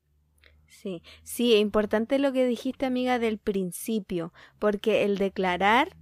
Sí, 0.67 1.03
sí, 1.23 1.55
es 1.55 1.61
importante 1.61 2.19
lo 2.19 2.33
que 2.33 2.47
dijiste, 2.47 2.87
amiga, 2.87 3.19
del 3.19 3.39
principio, 3.39 4.33
porque 4.59 5.05
el 5.05 5.19
declarar 5.19 5.97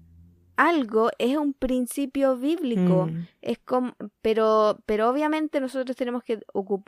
algo 0.57 1.11
es 1.19 1.37
un 1.37 1.53
principio 1.53 2.37
bíblico, 2.37 3.07
Mm, 3.07 3.27
es 3.43 3.59
como, 3.59 3.95
pero, 4.23 4.79
pero 4.87 5.09
obviamente 5.09 5.61
nosotros 5.61 5.97
tenemos 5.97 6.23
que 6.25 6.41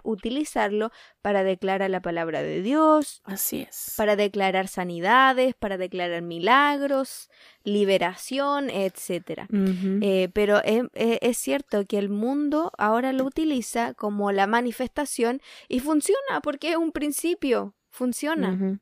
utilizarlo 0.02 0.90
para 1.22 1.44
declarar 1.44 1.90
la 1.90 2.00
palabra 2.00 2.42
de 2.42 2.62
Dios, 2.62 3.22
así 3.24 3.66
es. 3.68 3.94
para 3.96 4.16
declarar 4.16 4.68
sanidades, 4.68 5.54
para 5.54 5.76
declarar 5.76 6.22
milagros, 6.22 7.30
liberación, 7.62 8.70
etcétera. 8.70 9.48
Eh, 9.50 10.30
pero 10.32 10.60
es, 10.64 11.38
cierto 11.38 11.84
que 11.84 11.98
el 11.98 12.08
mundo 12.08 12.72
ahora 12.78 13.12
lo 13.12 13.24
utiliza 13.24 13.94
como 13.94 14.32
la 14.32 14.46
manifestación 14.46 15.40
y 15.68 15.80
funciona 15.80 16.40
porque 16.42 16.70
es 16.70 16.76
un 16.76 16.92
principio, 16.92 17.74
funciona. 17.90 18.78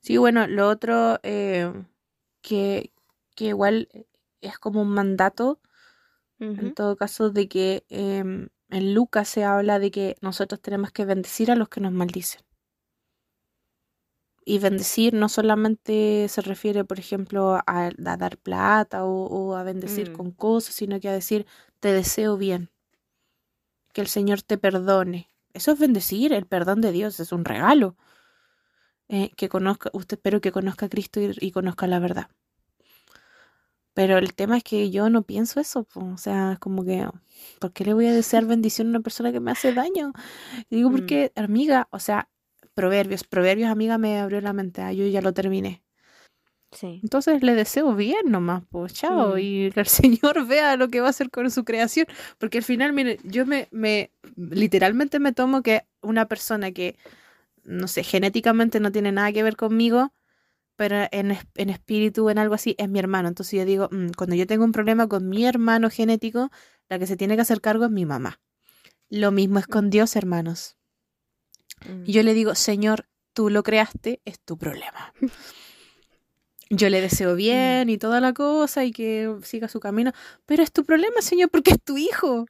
Sí, 0.00 0.16
bueno, 0.16 0.46
lo 0.46 0.68
otro 0.68 1.20
eh, 1.22 1.72
que, 2.42 2.91
que 3.34 3.46
igual 3.46 3.88
es 4.40 4.58
como 4.58 4.82
un 4.82 4.90
mandato, 4.90 5.60
en 6.56 6.72
todo 6.72 6.96
caso, 6.96 7.30
de 7.30 7.48
que 7.48 7.84
em, 7.90 8.48
en 8.70 8.94
Lucas 8.94 9.28
se 9.28 9.44
habla 9.44 9.78
de 9.78 9.90
que 9.90 10.16
nosotros 10.22 10.60
tenemos 10.62 10.92
que 10.92 11.04
bendecir 11.04 11.50
a 11.50 11.56
los 11.56 11.68
que 11.68 11.80
nos 11.80 11.92
maldicen. 11.92 12.42
Y 14.44 14.58
bendecir 14.58 15.14
no 15.14 15.28
solamente 15.28 16.26
se 16.28 16.40
refiere, 16.42 16.84
por 16.84 16.98
ejemplo, 16.98 17.54
a, 17.54 17.62
a 17.66 17.90
dar 18.16 18.38
plata 18.38 19.04
o, 19.04 19.26
o 19.26 19.54
a 19.56 19.62
bendecir 19.62 20.10
Mm. 20.10 20.12
con 20.12 20.30
cosas, 20.32 20.74
sino 20.74 20.98
que 21.00 21.08
a 21.08 21.12
decir, 21.12 21.46
te 21.80 21.92
deseo 21.92 22.36
bien, 22.36 22.70
que 23.94 24.00
el 24.00 24.06
Señor 24.08 24.42
te 24.42 24.58
perdone. 24.58 25.28
Eso 25.54 25.72
es 25.72 25.78
bendecir, 25.78 26.32
el 26.32 26.46
perdón 26.46 26.80
de 26.80 26.92
Dios 26.92 27.20
es 27.20 27.32
un 27.32 27.44
regalo. 27.44 27.96
Eh, 29.08 29.30
que 29.36 29.48
conozca, 29.48 29.90
usted 29.92 30.16
espero 30.16 30.40
que 30.40 30.50
conozca 30.52 30.86
a 30.86 30.88
Cristo 30.88 31.20
y, 31.20 31.32
y 31.40 31.52
conozca 31.52 31.86
la 31.86 32.00
verdad. 32.00 32.28
Pero 33.94 34.16
el 34.18 34.34
tema 34.34 34.56
es 34.56 34.64
que 34.64 34.90
yo 34.90 35.10
no 35.10 35.22
pienso 35.22 35.60
eso, 35.60 35.84
po. 35.84 36.00
o 36.00 36.16
sea, 36.18 36.56
como 36.60 36.84
que, 36.84 37.06
¿por 37.60 37.72
qué 37.72 37.84
le 37.84 37.92
voy 37.94 38.06
a 38.06 38.12
desear 38.14 38.46
bendición 38.46 38.86
a 38.88 38.90
una 38.90 39.00
persona 39.00 39.32
que 39.32 39.40
me 39.40 39.50
hace 39.50 39.72
daño? 39.74 40.12
Y 40.70 40.76
digo, 40.76 40.88
Mm. 40.90 40.92
porque, 40.92 41.32
amiga, 41.36 41.88
o 41.90 41.98
sea, 41.98 42.28
Proverbios, 42.74 43.24
Proverbios, 43.24 43.70
amiga, 43.70 43.98
me 43.98 44.18
abrió 44.18 44.40
la 44.40 44.54
mente, 44.54 44.80
ah, 44.80 44.92
yo 44.94 45.06
ya 45.06 45.20
lo 45.20 45.34
terminé. 45.34 45.82
Sí. 46.70 47.00
Entonces 47.02 47.42
le 47.42 47.54
deseo 47.54 47.94
bien 47.94 48.30
nomás, 48.30 48.62
pues 48.70 48.94
chao, 48.94 49.34
Mm. 49.34 49.38
y 49.40 49.70
que 49.72 49.80
el 49.80 49.86
Señor 50.22 50.46
vea 50.46 50.76
lo 50.78 50.88
que 50.88 51.00
va 51.02 51.08
a 51.08 51.10
hacer 51.10 51.30
con 51.30 51.50
su 51.50 51.64
creación, 51.64 52.06
porque 52.38 52.58
al 52.58 52.64
final, 52.64 52.94
mire, 52.94 53.18
yo 53.24 53.44
me, 53.44 53.68
me, 53.72 54.10
literalmente 54.36 55.18
me 55.18 55.32
tomo 55.34 55.62
que 55.62 55.82
una 56.00 56.26
persona 56.28 56.72
que, 56.72 56.96
no 57.62 57.88
sé, 57.88 58.02
genéticamente 58.04 58.80
no 58.80 58.90
tiene 58.90 59.12
nada 59.12 59.32
que 59.32 59.42
ver 59.42 59.56
conmigo, 59.56 60.14
pero 60.76 61.06
en, 61.12 61.36
en 61.54 61.70
espíritu, 61.70 62.28
en 62.30 62.38
algo 62.38 62.54
así, 62.54 62.74
es 62.78 62.88
mi 62.88 62.98
hermano. 62.98 63.28
Entonces 63.28 63.58
yo 63.58 63.64
digo, 63.64 63.88
"Mm, 63.90 64.10
cuando 64.16 64.36
yo 64.36 64.46
tengo 64.46 64.64
un 64.64 64.72
problema 64.72 65.08
con 65.08 65.28
mi 65.28 65.44
hermano 65.44 65.90
genético, 65.90 66.50
la 66.88 66.98
que 66.98 67.06
se 67.06 67.16
tiene 67.16 67.36
que 67.36 67.42
hacer 67.42 67.60
cargo 67.60 67.84
es 67.84 67.90
mi 67.90 68.04
mamá. 68.06 68.40
Lo 69.08 69.30
mismo 69.30 69.58
es 69.58 69.66
con 69.66 69.90
Dios, 69.90 70.16
hermanos. 70.16 70.76
Mm. 71.86 72.02
Y 72.06 72.12
yo 72.12 72.22
le 72.22 72.34
digo, 72.34 72.54
Señor, 72.54 73.06
tú 73.32 73.50
lo 73.50 73.62
creaste, 73.62 74.20
es 74.24 74.40
tu 74.40 74.58
problema. 74.58 75.12
Yo 76.74 76.88
le 76.88 77.02
deseo 77.02 77.34
bien 77.34 77.90
y 77.90 77.98
toda 77.98 78.18
la 78.22 78.32
cosa 78.32 78.82
y 78.86 78.92
que 78.92 79.36
siga 79.42 79.68
su 79.68 79.78
camino, 79.78 80.12
pero 80.46 80.62
es 80.62 80.72
tu 80.72 80.86
problema, 80.86 81.20
Señor, 81.20 81.50
porque 81.50 81.72
es 81.72 81.82
tu 81.82 81.98
hijo. 81.98 82.46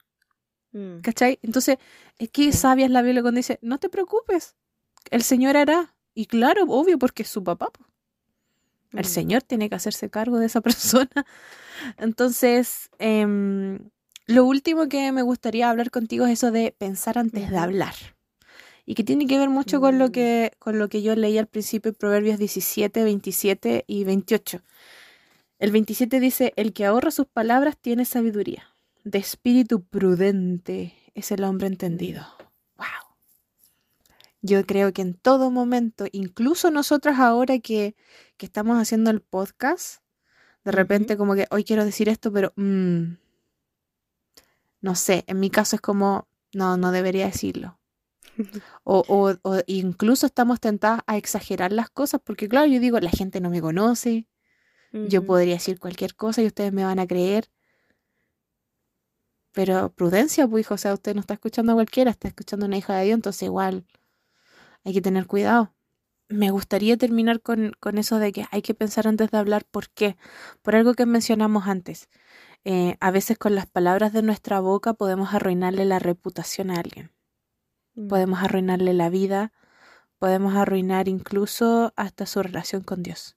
Mm. 0.71 1.01
¿Cachai? 1.01 1.41
Entonces, 1.43 1.79
es 2.19 2.31
que 2.31 2.53
sabia 2.53 2.85
es 2.85 2.93
la 2.93 3.03
Biblia 3.03 3.23
cuando 3.23 3.39
dice, 3.39 3.59
no 3.63 3.79
te 3.79 3.89
preocupes, 3.89 4.55
el 5.11 5.23
Señor 5.25 5.57
hará. 5.57 5.97
Y 6.15 6.27
claro, 6.27 6.65
obvio, 6.69 6.99
porque 6.99 7.25
es 7.25 7.29
su 7.31 7.43
papá. 7.43 7.71
po. 7.71 7.85
El 8.93 9.01
Mm. 9.05 9.09
Señor 9.09 9.43
tiene 9.43 9.69
que 9.69 9.75
hacerse 9.75 10.11
cargo 10.11 10.39
de 10.39 10.47
esa 10.47 10.61
persona. 11.07 11.27
Entonces, 11.99 12.91
em, 12.99 13.79
lo 14.27 14.45
último 14.45 14.89
que 14.89 15.13
me 15.13 15.23
gustaría 15.23 15.71
hablar 15.71 15.91
contigo 15.91 16.27
es 16.27 16.33
eso 16.35 16.51
de 16.51 16.75
pensar 16.77 17.19
antes 17.19 17.51
de 17.51 17.57
hablar. 17.59 17.95
Y 18.85 18.95
que 18.95 19.05
tiene 19.05 19.27
que 19.27 19.39
ver 19.39 19.49
mucho 19.49 19.81
con 19.81 19.99
lo 19.99 20.09
Mm. 20.09 20.13
que, 20.13 20.53
con 20.59 20.79
lo 20.79 20.89
que 20.89 21.03
yo 21.03 21.15
leí 21.15 21.39
al 21.39 21.47
principio 21.47 21.91
en 21.91 21.95
Proverbios 21.95 22.39
17, 22.39 23.05
27 23.05 23.85
y 23.87 24.05
28. 24.05 24.61
El 25.59 25.71
27 25.71 26.19
dice, 26.19 26.53
el 26.57 26.73
que 26.73 26.85
ahorra 26.85 27.13
sus 27.13 27.27
palabras 27.27 27.77
tiene 27.81 28.05
sabiduría. 28.05 28.65
De 29.05 29.19
espíritu 29.19 29.83
prudente 29.85 30.95
es 31.15 31.31
el 31.31 31.45
hombre 31.45 31.69
entendido. 31.69 32.27
Yo 34.43 34.67
creo 34.67 34.93
que 34.93 35.03
en 35.03 35.15
todo 35.15 35.51
momento, 35.51 36.07
incluso 36.11 36.71
nosotras 36.71 37.19
ahora 37.21 37.61
que, 37.61 37.95
que 38.37 38.47
estamos 38.47 38.77
haciendo 38.77 39.11
el 39.11 39.21
podcast, 39.21 40.03
de 40.65 40.73
repente 40.73 41.17
como 41.17 41.35
que 41.35 41.47
hoy 41.51 41.65
quiero 41.65 41.85
decir 41.85 42.09
esto, 42.09 42.33
pero 42.33 42.53
mm, 42.57 43.15
no 44.81 44.95
sé, 44.97 45.25
en 45.29 45.39
mi 45.41 45.49
caso 45.49 45.77
es 45.77 45.83
como, 45.83 46.29
no, 46.53 46.77
no 46.77 46.93
debería 46.93 47.27
decirlo. 47.27 47.79
O, 48.85 49.05
o, 49.07 49.35
o 49.49 49.61
incluso 49.67 50.27
estamos 50.27 50.59
tentadas 50.59 51.03
a 51.07 51.17
exagerar 51.17 51.71
las 51.71 51.89
cosas, 51.89 52.21
porque 52.25 52.49
claro, 52.49 52.67
yo 52.67 52.81
digo, 52.81 52.99
la 52.99 53.11
gente 53.11 53.41
no 53.41 53.51
me 53.51 53.61
conoce, 53.61 54.27
yo 54.93 55.25
podría 55.25 55.55
decir 55.55 55.79
cualquier 55.79 56.15
cosa 56.15 56.43
y 56.43 56.47
ustedes 56.47 56.73
me 56.73 56.85
van 56.85 56.99
a 56.99 57.07
creer. 57.07 57.49
Pero 59.53 59.93
prudencia, 59.93 60.47
pues 60.49 60.63
hijo, 60.67 60.75
o 60.75 60.79
sea, 60.79 60.95
usted 60.95 61.15
no 61.15 61.21
está 61.21 61.35
escuchando 61.35 61.73
a 61.73 61.75
cualquiera, 61.77 62.11
está 62.11 62.29
escuchando 62.29 62.67
a 62.67 62.69
una 62.69 62.77
hija 62.79 62.97
de 62.97 63.05
Dios, 63.05 63.15
entonces 63.15 63.43
igual 63.45 63.87
hay 64.85 64.95
que 64.95 65.03
tener 65.03 65.27
cuidado. 65.27 65.75
Me 66.29 66.51
gustaría 66.51 66.97
terminar 66.97 67.41
con, 67.43 67.73
con 67.81 67.99
eso 67.99 68.19
de 68.19 68.33
que 68.33 68.47
hay 68.51 68.63
que 68.63 68.75
pensar 68.75 69.07
antes 69.07 69.31
de 69.31 69.39
hablar. 69.39 69.65
¿Por 69.67 69.91
qué? 69.91 70.17
Por 70.63 70.77
algo 70.77 70.95
que 70.95 71.07
mencionamos 71.07 71.67
antes. 71.69 72.09
Eh, 72.65 72.97
a 73.01 73.11
veces 73.13 73.39
con 73.39 73.55
las 73.57 73.67
palabras 73.67 74.13
de 74.13 74.23
nuestra 74.23 74.61
boca 74.61 74.95
podemos 74.95 75.35
arruinarle 75.35 75.85
la 75.87 75.99
reputación 76.01 76.71
a 76.71 76.77
alguien, 76.77 77.13
Mm. 77.97 78.09
podemos 78.09 78.43
arruinarle 78.43 78.95
la 78.95 79.11
vida, 79.11 79.53
podemos 80.19 80.55
arruinar 80.57 81.09
incluso 81.09 81.93
hasta 81.97 82.27
su 82.27 82.43
relación 82.43 82.83
con 82.85 83.03
Dios. 83.03 83.37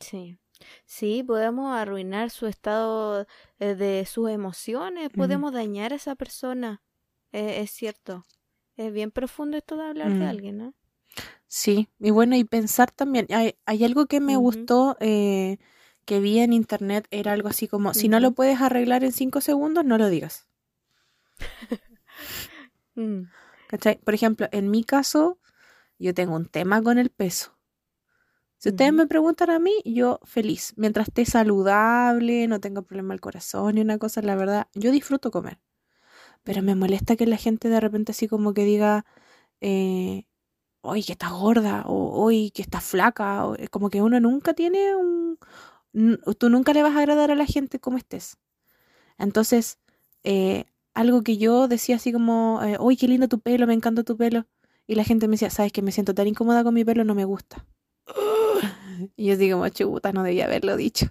Sí. 0.00 0.38
Sí, 0.86 1.22
podemos 1.22 1.74
arruinar 1.76 2.30
su 2.30 2.46
estado 2.46 3.26
eh, 3.58 3.74
de 3.74 4.06
sus 4.06 4.30
emociones, 4.30 5.10
podemos 5.10 5.52
dañar 5.52 5.92
a 5.92 5.96
esa 5.96 6.14
persona. 6.16 6.82
Eh, 7.32 7.60
es 7.62 7.70
cierto. 7.72 8.24
Es 8.76 8.92
bien 8.92 9.10
profundo 9.10 9.56
esto 9.56 9.76
de 9.76 9.84
hablar 9.84 10.12
de 10.12 10.24
Mm. 10.24 10.28
alguien, 10.28 10.58
¿no? 10.58 10.74
Sí, 11.48 11.88
y 11.98 12.10
bueno, 12.10 12.36
y 12.36 12.44
pensar 12.44 12.90
también, 12.90 13.26
hay, 13.30 13.54
hay 13.64 13.84
algo 13.84 14.06
que 14.06 14.20
me 14.20 14.36
gustó 14.36 14.96
eh, 15.00 15.58
que 16.04 16.20
vi 16.20 16.40
en 16.40 16.52
internet, 16.52 17.06
era 17.10 17.32
algo 17.32 17.48
así 17.48 17.68
como, 17.68 17.94
si 17.94 18.08
no 18.08 18.20
lo 18.20 18.32
puedes 18.32 18.60
arreglar 18.60 19.04
en 19.04 19.12
cinco 19.12 19.40
segundos, 19.40 19.84
no 19.84 19.98
lo 19.98 20.08
digas. 20.08 20.46
Mm. 22.98 23.24
¿Cachai? 23.66 23.98
Por 23.98 24.14
ejemplo, 24.14 24.48
en 24.52 24.70
mi 24.70 24.82
caso, 24.82 25.38
yo 25.98 26.14
tengo 26.14 26.34
un 26.34 26.46
tema 26.46 26.82
con 26.82 26.96
el 26.96 27.10
peso. 27.10 27.58
Si 28.56 28.70
ustedes 28.70 28.94
me 28.94 29.06
preguntan 29.06 29.50
a 29.50 29.58
mí, 29.58 29.74
yo 29.84 30.18
feliz. 30.24 30.72
Mientras 30.76 31.08
esté 31.08 31.26
saludable, 31.26 32.48
no 32.48 32.58
tenga 32.58 32.80
problema 32.80 33.12
al 33.12 33.20
corazón 33.20 33.74
ni 33.74 33.82
una 33.82 33.98
cosa, 33.98 34.22
la 34.22 34.34
verdad, 34.34 34.68
yo 34.72 34.90
disfruto 34.90 35.30
comer. 35.30 35.58
Pero 36.46 36.62
me 36.62 36.76
molesta 36.76 37.16
que 37.16 37.26
la 37.26 37.36
gente 37.36 37.68
de 37.68 37.80
repente 37.80 38.12
así 38.12 38.28
como 38.28 38.54
que 38.54 38.64
diga, 38.64 39.04
eh, 39.60 40.26
hoy 40.80 41.02
que 41.02 41.12
estás 41.12 41.32
gorda, 41.32 41.82
o 41.86 42.22
hoy 42.22 42.52
que 42.52 42.62
estás 42.62 42.84
flaca, 42.84 43.46
o, 43.46 43.56
eh, 43.56 43.66
como 43.68 43.90
que 43.90 44.00
uno 44.00 44.20
nunca 44.20 44.54
tiene 44.54 44.94
un... 44.94 45.38
Tú 46.38 46.48
nunca 46.48 46.72
le 46.72 46.82
vas 46.84 46.94
a 46.94 47.00
agradar 47.00 47.32
a 47.32 47.34
la 47.34 47.46
gente 47.46 47.80
como 47.80 47.98
estés. 47.98 48.38
Entonces, 49.18 49.80
eh, 50.22 50.66
algo 50.94 51.22
que 51.24 51.36
yo 51.36 51.66
decía 51.66 51.96
así 51.96 52.12
como, 52.12 52.60
eh, 52.62 52.78
qué 52.96 53.08
lindo 53.08 53.26
tu 53.26 53.40
pelo, 53.40 53.66
me 53.66 53.74
encanta 53.74 54.04
tu 54.04 54.16
pelo. 54.16 54.46
Y 54.86 54.94
la 54.94 55.02
gente 55.02 55.26
me 55.26 55.32
decía, 55.32 55.50
sabes 55.50 55.72
que 55.72 55.82
me 55.82 55.90
siento 55.90 56.14
tan 56.14 56.28
incómoda 56.28 56.62
con 56.62 56.74
mi 56.74 56.84
pelo, 56.84 57.02
no 57.04 57.16
me 57.16 57.24
gusta. 57.24 57.66
Y 59.16 59.26
yo 59.26 59.52
como, 59.52 59.68
chuta, 59.68 60.12
no 60.12 60.22
debía 60.22 60.44
haberlo 60.44 60.76
dicho. 60.76 61.06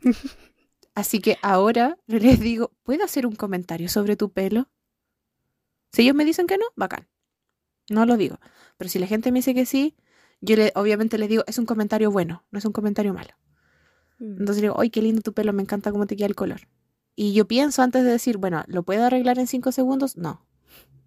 Así 0.96 1.20
que 1.20 1.38
ahora 1.42 1.98
les 2.08 2.40
digo, 2.40 2.72
¿puedo 2.84 3.04
hacer 3.04 3.28
un 3.28 3.36
comentario 3.36 3.90
sobre 3.90 4.16
tu 4.16 4.32
pelo? 4.32 4.70
Si 5.96 6.02
ellos 6.02 6.16
me 6.16 6.26
dicen 6.26 6.46
que 6.46 6.58
no, 6.58 6.66
bacán. 6.76 7.08
No 7.90 8.06
lo 8.06 8.18
digo. 8.18 8.38
Pero 8.78 8.90
si 8.90 9.00
la 9.00 9.08
gente 9.08 9.32
me 9.32 9.40
dice 9.40 9.54
que 9.54 9.66
sí, 9.66 9.96
yo 10.42 10.58
le, 10.58 10.74
obviamente 10.76 11.18
les 11.18 11.30
digo, 11.30 11.44
es 11.48 11.58
un 11.58 11.66
comentario 11.66 12.12
bueno, 12.12 12.44
no 12.52 12.60
es 12.60 12.66
un 12.66 12.74
comentario 12.74 13.14
malo. 13.14 13.30
Mm. 14.20 14.40
Entonces 14.40 14.62
digo, 14.62 14.80
¡ay, 14.80 14.90
qué 14.90 15.02
lindo 15.02 15.22
tu 15.22 15.32
pelo! 15.34 15.54
Me 15.54 15.62
encanta 15.62 15.92
cómo 15.92 16.06
te 16.06 16.18
queda 16.18 16.28
el 16.28 16.36
color. 16.36 16.68
Y 17.16 17.34
yo 17.34 17.48
pienso 17.48 17.82
antes 17.82 18.04
de 18.04 18.12
decir, 18.12 18.38
bueno, 18.38 18.66
¿lo 18.68 18.84
puedo 18.84 19.06
arreglar 19.06 19.40
en 19.40 19.48
cinco 19.48 19.72
segundos? 19.72 20.18
No, 20.18 20.46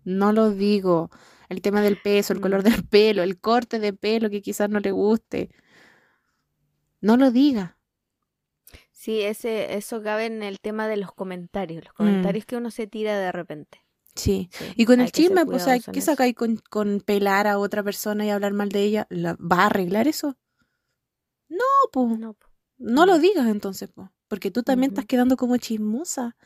no 0.05 0.33
lo 0.33 0.51
digo. 0.51 1.11
El 1.51 1.61
tema 1.61 1.83
del 1.83 1.99
peso, 2.01 2.33
el 2.33 2.41
color 2.41 2.61
Mm. 2.61 2.65
del 2.71 2.85
pelo, 2.87 3.23
el 3.23 3.39
corte 3.39 3.79
de 3.79 3.93
pelo 3.93 4.31
que 4.31 4.41
quizás 4.41 4.71
no 4.71 4.81
le 4.81 4.91
guste. 4.93 5.51
No 7.03 7.17
lo 7.19 7.31
diga. 7.31 7.77
Sí, 8.91 9.21
ese, 9.21 9.77
eso 9.77 10.03
cabe 10.03 10.27
en 10.27 10.43
el 10.43 10.61
tema 10.61 10.89
de 10.89 10.97
los 10.97 11.13
comentarios, 11.13 11.85
los 11.85 11.93
Mm, 11.93 11.97
comentarios 11.97 12.47
que 12.47 12.57
uno 12.57 12.71
se 12.71 12.87
tira 12.87 13.19
de 13.19 13.33
repente. 13.33 13.83
Sí. 14.19 14.49
Sí, 14.53 14.65
Y 14.77 14.85
con 14.85 15.01
el 15.01 15.11
chisme, 15.13 15.47
pues, 15.47 15.63
o 15.63 15.65
sea, 15.65 15.79
¿qué 15.93 16.01
sacáis 16.01 16.35
con, 16.35 16.57
con 16.71 17.01
pelar 17.01 17.47
a 17.47 17.59
otra 17.59 17.83
persona 17.83 18.27
y 18.27 18.31
hablar 18.31 18.53
mal 18.53 18.69
de 18.69 18.83
ella? 18.83 19.07
¿La- 19.11 19.37
¿Va 19.41 19.63
a 19.63 19.67
arreglar 19.67 20.09
eso? 20.09 20.37
No, 21.49 21.65
pues. 21.93 22.19
No. 22.19 22.37
No 22.79 23.07
lo 23.07 23.19
digas 23.19 23.49
entonces, 23.49 23.89
po, 23.91 24.13
porque 24.29 24.51
tú 24.51 24.63
también 24.63 24.93
estás 24.93 25.07
quedando 25.07 25.37
como 25.37 25.57
chismosa 25.57 26.37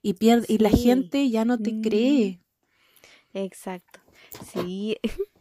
y 0.00 0.14
pierde 0.14 0.46
y 0.48 0.58
la 0.58 0.70
gente 0.70 1.28
ya 1.28 1.44
no 1.44 1.58
te 1.58 1.72
Mm. 1.72 1.82
cree. 1.82 2.40
Exacto. 3.34 4.00
Sí, 4.52 4.96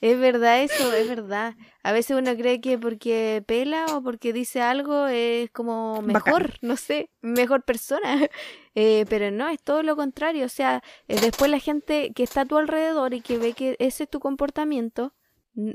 es 0.00 0.18
verdad 0.18 0.62
eso, 0.62 0.92
es 0.92 1.08
verdad. 1.08 1.54
A 1.82 1.92
veces 1.92 2.16
uno 2.16 2.34
cree 2.36 2.60
que 2.60 2.78
porque 2.78 3.42
pela 3.46 3.96
o 3.96 4.02
porque 4.02 4.32
dice 4.32 4.60
algo 4.62 5.06
es 5.06 5.50
como 5.50 6.02
Bacán. 6.06 6.34
mejor, 6.34 6.58
no 6.62 6.76
sé, 6.76 7.10
mejor 7.20 7.62
persona. 7.64 8.00
Eh, 8.74 9.04
pero 9.10 9.30
no, 9.30 9.48
es 9.50 9.62
todo 9.62 9.82
lo 9.82 9.96
contrario. 9.96 10.46
O 10.46 10.48
sea, 10.48 10.82
eh, 11.06 11.20
después 11.20 11.50
la 11.50 11.58
gente 11.58 12.12
que 12.14 12.22
está 12.22 12.42
a 12.42 12.46
tu 12.46 12.56
alrededor 12.56 13.12
y 13.12 13.20
que 13.20 13.36
ve 13.36 13.52
que 13.52 13.76
ese 13.78 14.04
es 14.04 14.08
tu 14.10 14.18
comportamiento, 14.18 15.12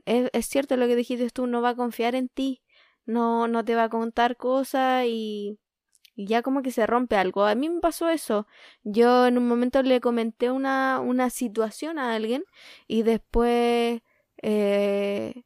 es, 0.06 0.32
es 0.34 0.45
cierto 0.47 0.77
lo 0.77 0.88
que 0.88 0.95
dijiste 0.95 1.30
tú, 1.30 1.45
no 1.45 1.62
va 1.62 1.69
a 1.69 1.75
confiar 1.75 2.15
en 2.15 2.27
ti, 2.27 2.63
no, 3.06 3.47
no 3.47 3.63
te 3.63 3.75
va 3.75 3.84
a 3.84 3.89
contar 3.89 4.36
cosas 4.36 5.06
y, 5.06 5.60
y 6.15 6.25
ya 6.25 6.41
como 6.41 6.63
que 6.63 6.71
se 6.71 6.88
rompe 6.88 7.15
algo. 7.15 7.45
A 7.45 7.53
mí 7.56 7.69
me 7.69 7.80
pasó 7.80 8.10
eso. 8.10 8.47
Yo 8.84 9.27
en 9.27 9.38
un 9.38 9.47
momento 9.47 9.84
le 9.84 10.01
comenté 10.01 10.49
una, 10.51 10.99
una 10.99 11.30
situación 11.30 11.99
a 11.99 12.15
alguien 12.15 12.43
y 12.88 13.03
después 13.03 14.01
eh, 14.41 15.43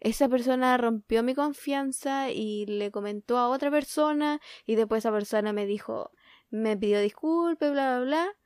esa 0.00 0.28
persona 0.28 0.76
rompió 0.78 1.22
mi 1.22 1.34
confianza 1.34 2.30
y 2.30 2.66
le 2.66 2.90
comentó 2.90 3.38
a 3.38 3.48
otra 3.48 3.70
persona 3.70 4.40
y 4.66 4.74
después 4.74 5.00
esa 5.04 5.12
persona 5.12 5.52
me 5.52 5.64
dijo, 5.64 6.10
me 6.50 6.76
pidió 6.76 7.00
disculpas, 7.00 7.70
bla, 7.70 7.98
bla, 7.98 8.04
bla, 8.04 8.36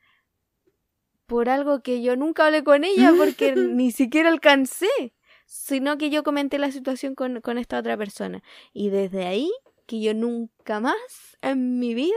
por 1.27 1.49
algo 1.49 1.83
que 1.83 2.03
yo 2.03 2.17
nunca 2.17 2.47
hablé 2.47 2.63
con 2.63 2.85
ella 2.85 3.13
porque 3.17 3.55
ni 3.57 3.91
siquiera 3.91 4.29
alcancé, 4.29 5.15
sino 5.47 5.99
que 5.99 6.11
yo 6.11 6.23
comenté 6.23 6.59
la 6.59 6.71
situación 6.71 7.15
con, 7.15 7.41
con 7.41 7.59
esta 7.59 7.79
otra 7.79 7.97
persona. 7.97 8.43
Y 8.73 8.91
desde 8.91 9.27
ahí 9.27 9.51
que 9.87 10.01
yo 10.01 10.15
nunca 10.15 10.81
más 10.81 11.39
en 11.43 11.79
mi 11.79 11.95
vida 11.95 12.17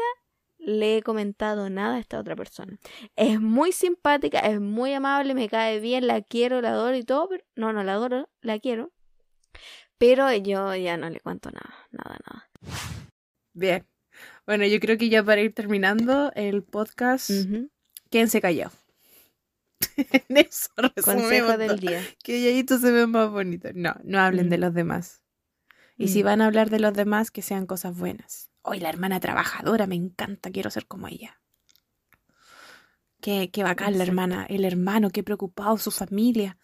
le 0.59 0.97
he 0.97 1.01
comentado 1.01 1.69
nada 1.69 1.95
a 1.95 1.99
esta 1.99 2.19
otra 2.19 2.35
persona. 2.35 2.77
Es 3.15 3.39
muy 3.39 3.71
simpática, 3.71 4.39
es 4.39 4.59
muy 4.59 4.93
amable, 4.93 5.33
me 5.33 5.49
cae 5.49 5.79
bien, 5.79 6.05
la 6.05 6.21
quiero, 6.21 6.61
la 6.61 6.69
adoro 6.71 6.95
y 6.95 7.03
todo, 7.03 7.27
pero 7.29 7.43
no, 7.55 7.73
no 7.73 7.83
la 7.83 7.93
adoro, 7.93 8.29
la 8.41 8.59
quiero. 8.59 8.91
Pero 9.97 10.31
yo 10.33 10.75
ya 10.75 10.95
no 10.97 11.09
le 11.09 11.19
cuento 11.19 11.49
nada, 11.51 11.73
nada, 11.91 12.17
nada. 12.27 12.49
Bien. 13.53 13.85
Bueno, 14.45 14.65
yo 14.65 14.79
creo 14.79 14.97
que 14.97 15.09
ya 15.09 15.23
para 15.23 15.41
ir 15.41 15.53
terminando 15.53 16.31
el 16.35 16.63
podcast, 16.63 17.29
Ujú. 17.29 17.69
quédense 18.09 18.41
callados. 18.41 18.73
en 20.29 20.37
eso 20.37 20.69
Consejo 21.03 21.57
del 21.57 21.67
todo. 21.69 21.77
día. 21.77 22.01
Que 22.23 22.63
se 22.67 22.91
ve 22.91 23.07
más 23.07 23.29
bonito. 23.31 23.69
No, 23.73 23.95
no 24.03 24.19
hablen 24.19 24.49
de 24.49 24.57
Mm. 24.57 24.61
los 24.61 24.73
demás. 24.73 25.23
Y 25.97 26.07
si 26.09 26.21
Mm. 26.21 26.25
van 26.25 26.41
a 26.41 26.45
hablar 26.47 26.69
de 26.69 26.79
los 26.79 26.93
demás, 26.93 27.31
que 27.31 27.41
sean 27.41 27.65
cosas 27.65 27.97
buenas. 27.97 28.48
Hoy 28.61 28.79
la 28.79 28.89
hermana 28.89 29.19
trabajadora, 29.19 29.87
me 29.87 29.95
encanta, 29.95 30.51
quiero 30.51 30.69
ser 30.69 30.87
como 30.87 31.07
ella. 31.07 31.41
Qué, 33.21 33.51
qué 33.51 33.63
bacán 33.63 33.97
la 33.97 34.03
hermana, 34.03 34.45
el 34.49 34.63
hermano, 34.65 35.09
qué 35.09 35.23
preocupado, 35.23 35.77
su 35.77 35.91
familia. 35.91 36.57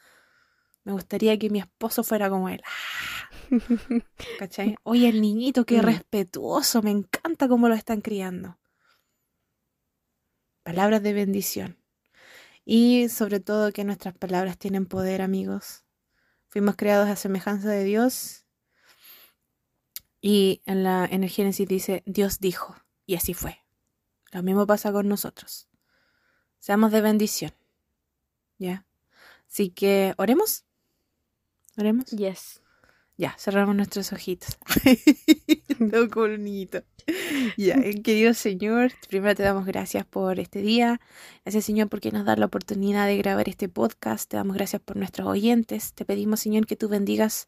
Me 0.83 0.93
gustaría 0.93 1.37
que 1.37 1.49
mi 1.49 1.59
esposo 1.59 2.03
fuera 2.03 2.29
como 2.29 2.49
él. 2.49 2.61
Ah, 2.65 3.29
¿Cachai? 4.35 4.75
Oye, 4.83 5.09
el 5.09 5.21
niñito, 5.21 5.65
qué 5.65 5.81
Mm. 5.81 5.81
respetuoso, 5.81 6.81
me 6.81 6.91
encanta 6.91 7.47
cómo 7.47 7.67
lo 7.69 7.75
están 7.75 8.01
criando. 8.01 8.57
Palabras 10.63 11.01
de 11.03 11.13
bendición. 11.13 11.77
Y 12.65 13.09
sobre 13.09 13.39
todo 13.39 13.71
que 13.73 13.83
nuestras 13.85 14.15
palabras 14.17 14.57
tienen 14.57 14.85
poder, 14.87 15.21
amigos. 15.21 15.85
Fuimos 16.49 16.75
creados 16.75 17.09
a 17.09 17.15
semejanza 17.15 17.69
de 17.69 17.83
Dios. 17.83 18.44
Y 20.27 20.63
en, 20.65 20.83
la, 20.83 21.05
en 21.05 21.23
el 21.23 21.29
Génesis 21.29 21.67
dice, 21.67 22.01
Dios 22.07 22.39
dijo. 22.39 22.75
Y 23.05 23.13
así 23.13 23.35
fue. 23.35 23.59
Lo 24.31 24.41
mismo 24.41 24.65
pasa 24.65 24.91
con 24.91 25.07
nosotros. 25.07 25.67
Seamos 26.57 26.91
de 26.91 27.01
bendición. 27.01 27.51
¿Ya? 28.57 28.87
Así 29.47 29.69
que, 29.69 30.15
¿oremos? 30.17 30.65
¿Oremos? 31.77 32.05
Yes. 32.07 32.63
Ya, 33.17 33.35
cerramos 33.37 33.75
nuestros 33.75 34.11
ojitos. 34.13 34.57
Ya, 37.57 37.75
eh, 37.75 38.01
querido 38.01 38.33
Señor, 38.33 38.91
primero 39.09 39.35
te 39.35 39.43
damos 39.43 39.65
gracias 39.65 40.05
por 40.05 40.39
este 40.39 40.61
día. 40.61 40.99
Gracias, 41.43 41.65
Señor, 41.65 41.89
porque 41.89 42.11
nos 42.11 42.25
da 42.25 42.35
la 42.35 42.47
oportunidad 42.47 43.07
de 43.07 43.17
grabar 43.17 43.47
este 43.47 43.69
podcast. 43.69 44.29
Te 44.29 44.37
damos 44.37 44.55
gracias 44.55 44.81
por 44.81 44.97
nuestros 44.97 45.27
oyentes. 45.27 45.93
Te 45.93 46.05
pedimos, 46.05 46.39
Señor, 46.39 46.65
que 46.65 46.75
tú 46.75 46.89
bendigas 46.89 47.47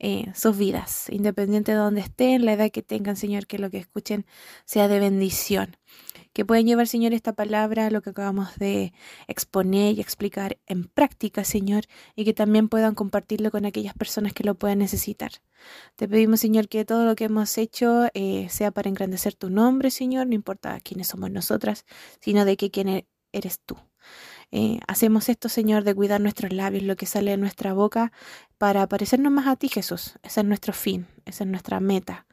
eh, 0.00 0.26
sus 0.34 0.58
vidas, 0.58 1.06
independiente 1.10 1.72
de 1.72 1.78
donde 1.78 2.00
estén, 2.00 2.44
la 2.44 2.54
edad 2.54 2.70
que 2.70 2.82
tengan, 2.82 3.16
Señor, 3.16 3.46
que 3.46 3.58
lo 3.58 3.70
que 3.70 3.78
escuchen 3.78 4.26
sea 4.64 4.88
de 4.88 4.98
bendición. 4.98 5.76
Que 6.36 6.44
puedan 6.44 6.66
llevar, 6.66 6.86
Señor, 6.86 7.14
esta 7.14 7.32
palabra, 7.32 7.90
lo 7.90 8.02
que 8.02 8.10
acabamos 8.10 8.58
de 8.58 8.92
exponer 9.26 9.96
y 9.96 10.02
explicar 10.02 10.58
en 10.66 10.84
práctica, 10.84 11.44
Señor, 11.44 11.84
y 12.14 12.26
que 12.26 12.34
también 12.34 12.68
puedan 12.68 12.94
compartirlo 12.94 13.50
con 13.50 13.64
aquellas 13.64 13.94
personas 13.94 14.34
que 14.34 14.44
lo 14.44 14.54
puedan 14.54 14.80
necesitar. 14.80 15.32
Te 15.94 16.06
pedimos, 16.06 16.40
Señor, 16.40 16.68
que 16.68 16.84
todo 16.84 17.06
lo 17.06 17.16
que 17.16 17.24
hemos 17.24 17.56
hecho 17.56 18.08
eh, 18.12 18.48
sea 18.50 18.70
para 18.70 18.90
engrandecer 18.90 19.32
tu 19.32 19.48
nombre, 19.48 19.90
Señor, 19.90 20.26
no 20.26 20.34
importa 20.34 20.78
quiénes 20.80 21.06
somos 21.06 21.30
nosotras, 21.30 21.86
sino 22.20 22.44
de 22.44 22.58
que 22.58 22.70
quién 22.70 23.06
eres 23.32 23.60
tú. 23.64 23.78
Eh, 24.50 24.80
hacemos 24.88 25.30
esto, 25.30 25.48
Señor, 25.48 25.84
de 25.84 25.94
cuidar 25.94 26.20
nuestros 26.20 26.52
labios, 26.52 26.82
lo 26.82 26.96
que 26.96 27.06
sale 27.06 27.30
de 27.30 27.38
nuestra 27.38 27.72
boca, 27.72 28.12
para 28.58 28.86
parecernos 28.86 29.32
más 29.32 29.46
a 29.46 29.56
ti, 29.56 29.70
Jesús. 29.70 30.18
Ese 30.22 30.40
es 30.40 30.46
nuestro 30.46 30.74
fin, 30.74 31.06
esa 31.24 31.44
es 31.44 31.50
nuestra 31.50 31.80
meta. 31.80 32.26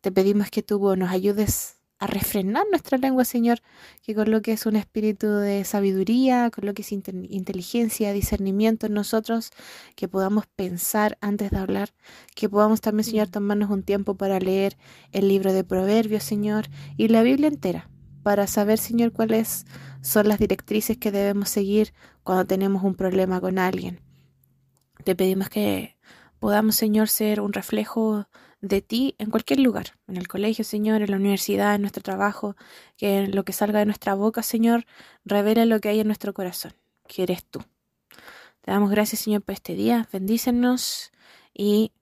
Te 0.00 0.10
pedimos 0.10 0.50
que 0.50 0.64
tú 0.64 0.96
nos 0.96 1.10
ayudes 1.10 1.75
a 1.98 2.06
refrenar 2.06 2.64
nuestra 2.70 2.98
lengua, 2.98 3.24
Señor, 3.24 3.60
que 4.02 4.14
coloques 4.14 4.66
un 4.66 4.76
espíritu 4.76 5.28
de 5.28 5.64
sabiduría, 5.64 6.50
coloques 6.50 6.92
inteligencia, 6.92 8.12
discernimiento 8.12 8.86
en 8.86 8.94
nosotros, 8.94 9.50
que 9.94 10.06
podamos 10.06 10.46
pensar 10.46 11.16
antes 11.20 11.50
de 11.50 11.58
hablar, 11.58 11.94
que 12.34 12.48
podamos 12.48 12.80
también, 12.82 13.04
Señor, 13.04 13.28
tomarnos 13.28 13.70
un 13.70 13.82
tiempo 13.82 14.16
para 14.16 14.38
leer 14.38 14.76
el 15.12 15.28
libro 15.28 15.52
de 15.52 15.64
Proverbios, 15.64 16.22
Señor, 16.22 16.66
y 16.98 17.08
la 17.08 17.22
Biblia 17.22 17.48
entera, 17.48 17.88
para 18.22 18.46
saber, 18.46 18.78
Señor, 18.78 19.12
cuáles 19.12 19.64
son 20.02 20.28
las 20.28 20.38
directrices 20.38 20.98
que 20.98 21.12
debemos 21.12 21.48
seguir 21.48 21.94
cuando 22.22 22.46
tenemos 22.46 22.82
un 22.82 22.94
problema 22.94 23.40
con 23.40 23.58
alguien. 23.58 24.00
Te 25.04 25.14
pedimos 25.14 25.48
que 25.48 25.96
podamos, 26.40 26.76
Señor, 26.76 27.08
ser 27.08 27.40
un 27.40 27.52
reflejo 27.52 28.28
de 28.60 28.80
ti 28.82 29.14
en 29.18 29.30
cualquier 29.30 29.60
lugar, 29.60 29.98
en 30.08 30.16
el 30.16 30.28
colegio, 30.28 30.64
Señor, 30.64 31.02
en 31.02 31.10
la 31.10 31.16
universidad, 31.16 31.74
en 31.74 31.82
nuestro 31.82 32.02
trabajo, 32.02 32.56
que 32.96 33.26
lo 33.26 33.44
que 33.44 33.52
salga 33.52 33.78
de 33.78 33.86
nuestra 33.86 34.14
boca, 34.14 34.42
Señor, 34.42 34.86
revele 35.24 35.66
lo 35.66 35.80
que 35.80 35.90
hay 35.90 36.00
en 36.00 36.06
nuestro 36.06 36.32
corazón, 36.34 36.74
que 37.06 37.22
eres 37.22 37.44
tú. 37.44 37.60
Te 38.62 38.70
damos 38.72 38.90
gracias, 38.90 39.20
Señor, 39.20 39.42
por 39.42 39.54
este 39.54 39.74
día, 39.74 40.08
bendícenos 40.12 41.12
y 41.54 41.92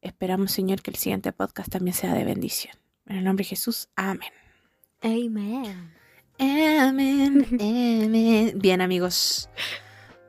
esperamos, 0.00 0.52
Señor, 0.52 0.82
que 0.82 0.90
el 0.90 0.96
siguiente 0.96 1.32
podcast 1.32 1.70
también 1.70 1.94
sea 1.94 2.14
de 2.14 2.24
bendición. 2.24 2.74
En 3.06 3.16
el 3.16 3.24
nombre 3.24 3.44
de 3.44 3.50
Jesús, 3.50 3.88
amén. 3.96 4.30
Amén. 5.00 5.92
Amén. 6.38 7.46
Amén. 7.60 8.52
Bien, 8.56 8.80
amigos. 8.80 9.48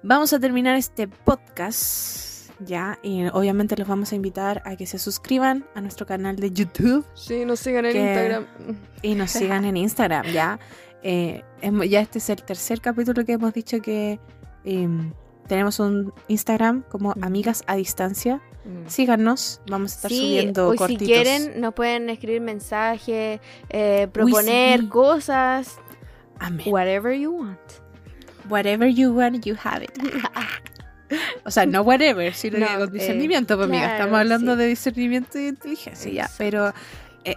Vamos 0.02 0.34
a 0.34 0.40
terminar 0.40 0.76
este 0.76 1.08
podcast 1.08 2.33
ya, 2.60 3.00
y 3.04 3.26
obviamente 3.28 3.76
los 3.76 3.88
vamos 3.88 4.12
a 4.12 4.16
invitar 4.16 4.62
a 4.66 4.76
que 4.76 4.86
se 4.86 5.00
suscriban 5.00 5.66
a 5.76 5.82
nuestro 5.82 6.06
canal 6.06 6.36
de 6.36 6.52
YouTube. 6.52 7.06
Sí, 7.14 7.46
nos 7.46 7.60
sigan 7.60 7.86
en 7.86 7.98
Instagram. 7.98 8.46
Y 9.02 9.16
nos 9.16 9.32
sigan 9.32 9.66
en 9.66 9.78
Instagram, 9.78 10.26
ya. 10.28 10.60
Eh, 11.04 11.44
ya 11.90 12.00
este 12.00 12.20
es 12.20 12.30
el 12.30 12.44
tercer 12.44 12.80
capítulo 12.80 13.26
que 13.26 13.34
hemos 13.34 13.54
dicho 13.54 13.82
que 13.82 14.20
em, 14.64 15.12
tenemos 15.48 15.80
un 15.80 16.14
Instagram 16.28 16.84
como 16.84 17.14
Amigas 17.22 17.64
a 17.68 17.76
Distancia. 17.76 18.42
Mm. 18.64 18.88
Síganos, 18.88 19.62
vamos 19.70 19.92
a 19.92 19.96
estar 19.96 20.12
subiendo 20.12 20.70
hoy 20.70 20.78
Si 20.88 20.98
quieren, 20.98 21.60
nos 21.60 21.74
pueden 21.74 22.10
escribir 22.10 22.42
mensajes, 22.42 23.42
eh, 23.70 24.08
proponer 24.12 24.88
cosas. 24.88 25.78
Amén. 26.40 26.68
Whatever 26.72 27.14
you 27.14 27.32
want. 27.32 27.60
Whatever 28.50 28.88
you 28.88 29.14
want, 29.14 29.46
you 29.46 29.56
have 29.62 29.84
it. 29.84 29.92
O 31.44 31.52
sea, 31.52 31.66
no 31.66 31.82
whatever, 31.82 32.34
sino 32.34 32.58
que 32.58 32.76
con 32.78 32.92
discernimiento, 32.92 33.56
pues, 33.56 33.68
amiga. 33.68 33.94
Estamos 33.94 34.20
hablando 34.20 34.56
de 34.56 34.68
discernimiento 34.68 35.40
y 35.40 35.48
inteligencia, 35.48 36.12
ya. 36.12 36.30
Pero 36.38 36.70
eh, 36.70 36.74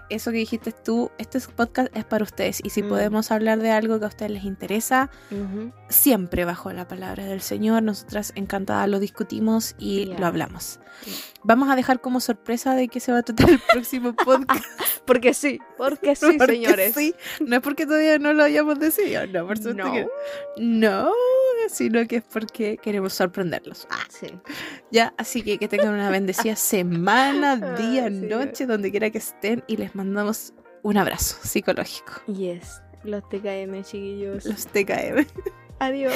eso 0.09 0.31
que 0.31 0.38
dijiste 0.38 0.72
tú, 0.72 1.11
este 1.18 1.40
podcast 1.40 1.94
es 1.96 2.05
para 2.05 2.25
ustedes. 2.25 2.61
Y 2.64 2.70
si 2.70 2.83
mm. 2.83 2.88
podemos 2.88 3.31
hablar 3.31 3.59
de 3.61 3.70
algo 3.70 3.99
que 3.99 4.05
a 4.05 4.09
ustedes 4.09 4.31
les 4.33 4.44
interesa, 4.44 5.11
siempre 5.88 6.44
bajo 6.44 6.72
la 6.72 6.88
palabra 6.88 7.25
del 7.25 7.40
Señor, 7.40 7.83
nosotras 7.83 8.33
encantadas 8.35 8.88
lo 8.88 8.99
discutimos 8.99 9.75
y 9.79 10.07
lo 10.18 10.27
hablamos. 10.27 10.81
Vamos 11.42 11.68
a 11.70 11.77
dejar 11.77 12.01
como 12.01 12.20
sorpresa 12.20 12.75
de 12.75 12.88
que 12.88 13.01
se 13.01 13.12
va 13.12 13.18
a 13.18 13.22
tratar 13.22 13.51
el 13.51 13.61
próximo 13.61 14.14
podcast. 14.25 14.64
porque 15.05 15.35
sí, 15.35 15.61
porque 15.77 16.16
sí, 16.16 16.38
señores. 16.38 16.94
Sí. 16.94 17.14
No 17.40 17.57
es 17.57 17.62
porque 17.62 17.87
todavía 17.87 18.18
no 18.18 18.33
lo 18.33 18.42
hayamos 18.42 18.79
decidido, 18.79 19.27
no, 19.27 19.46
por 19.46 19.59
supuesto 19.59 19.85
no. 19.85 20.09
No, 20.57 21.12
sino 21.68 22.07
que 22.09 22.16
es 22.16 22.25
porque 22.25 22.79
queremos 22.79 23.12
sorprenderlos. 23.12 23.87
Ah, 23.90 24.05
sí. 24.09 24.27
Ya, 24.90 25.14
así 25.18 25.42
que 25.42 25.59
que 25.59 25.68
tengan 25.68 25.94
una 25.94 26.11
bendecida 26.11 26.57
semana, 26.57 27.57
día, 27.77 28.11
noche, 28.11 28.66
donde 28.66 28.90
quiera 28.90 29.11
que 29.11 29.18
estén 29.18 29.62
y 29.76 29.80
les 29.80 29.94
mandamos 29.94 30.54
un 30.82 30.96
abrazo 30.96 31.36
psicológico. 31.42 32.22
Yes, 32.26 32.80
los 33.04 33.28
TKM, 33.28 33.82
chiquillos. 33.82 34.46
Los 34.46 34.66
TKM. 34.66 35.26
Adiós. 35.78 36.14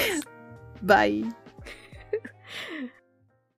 Bye. 0.81 1.31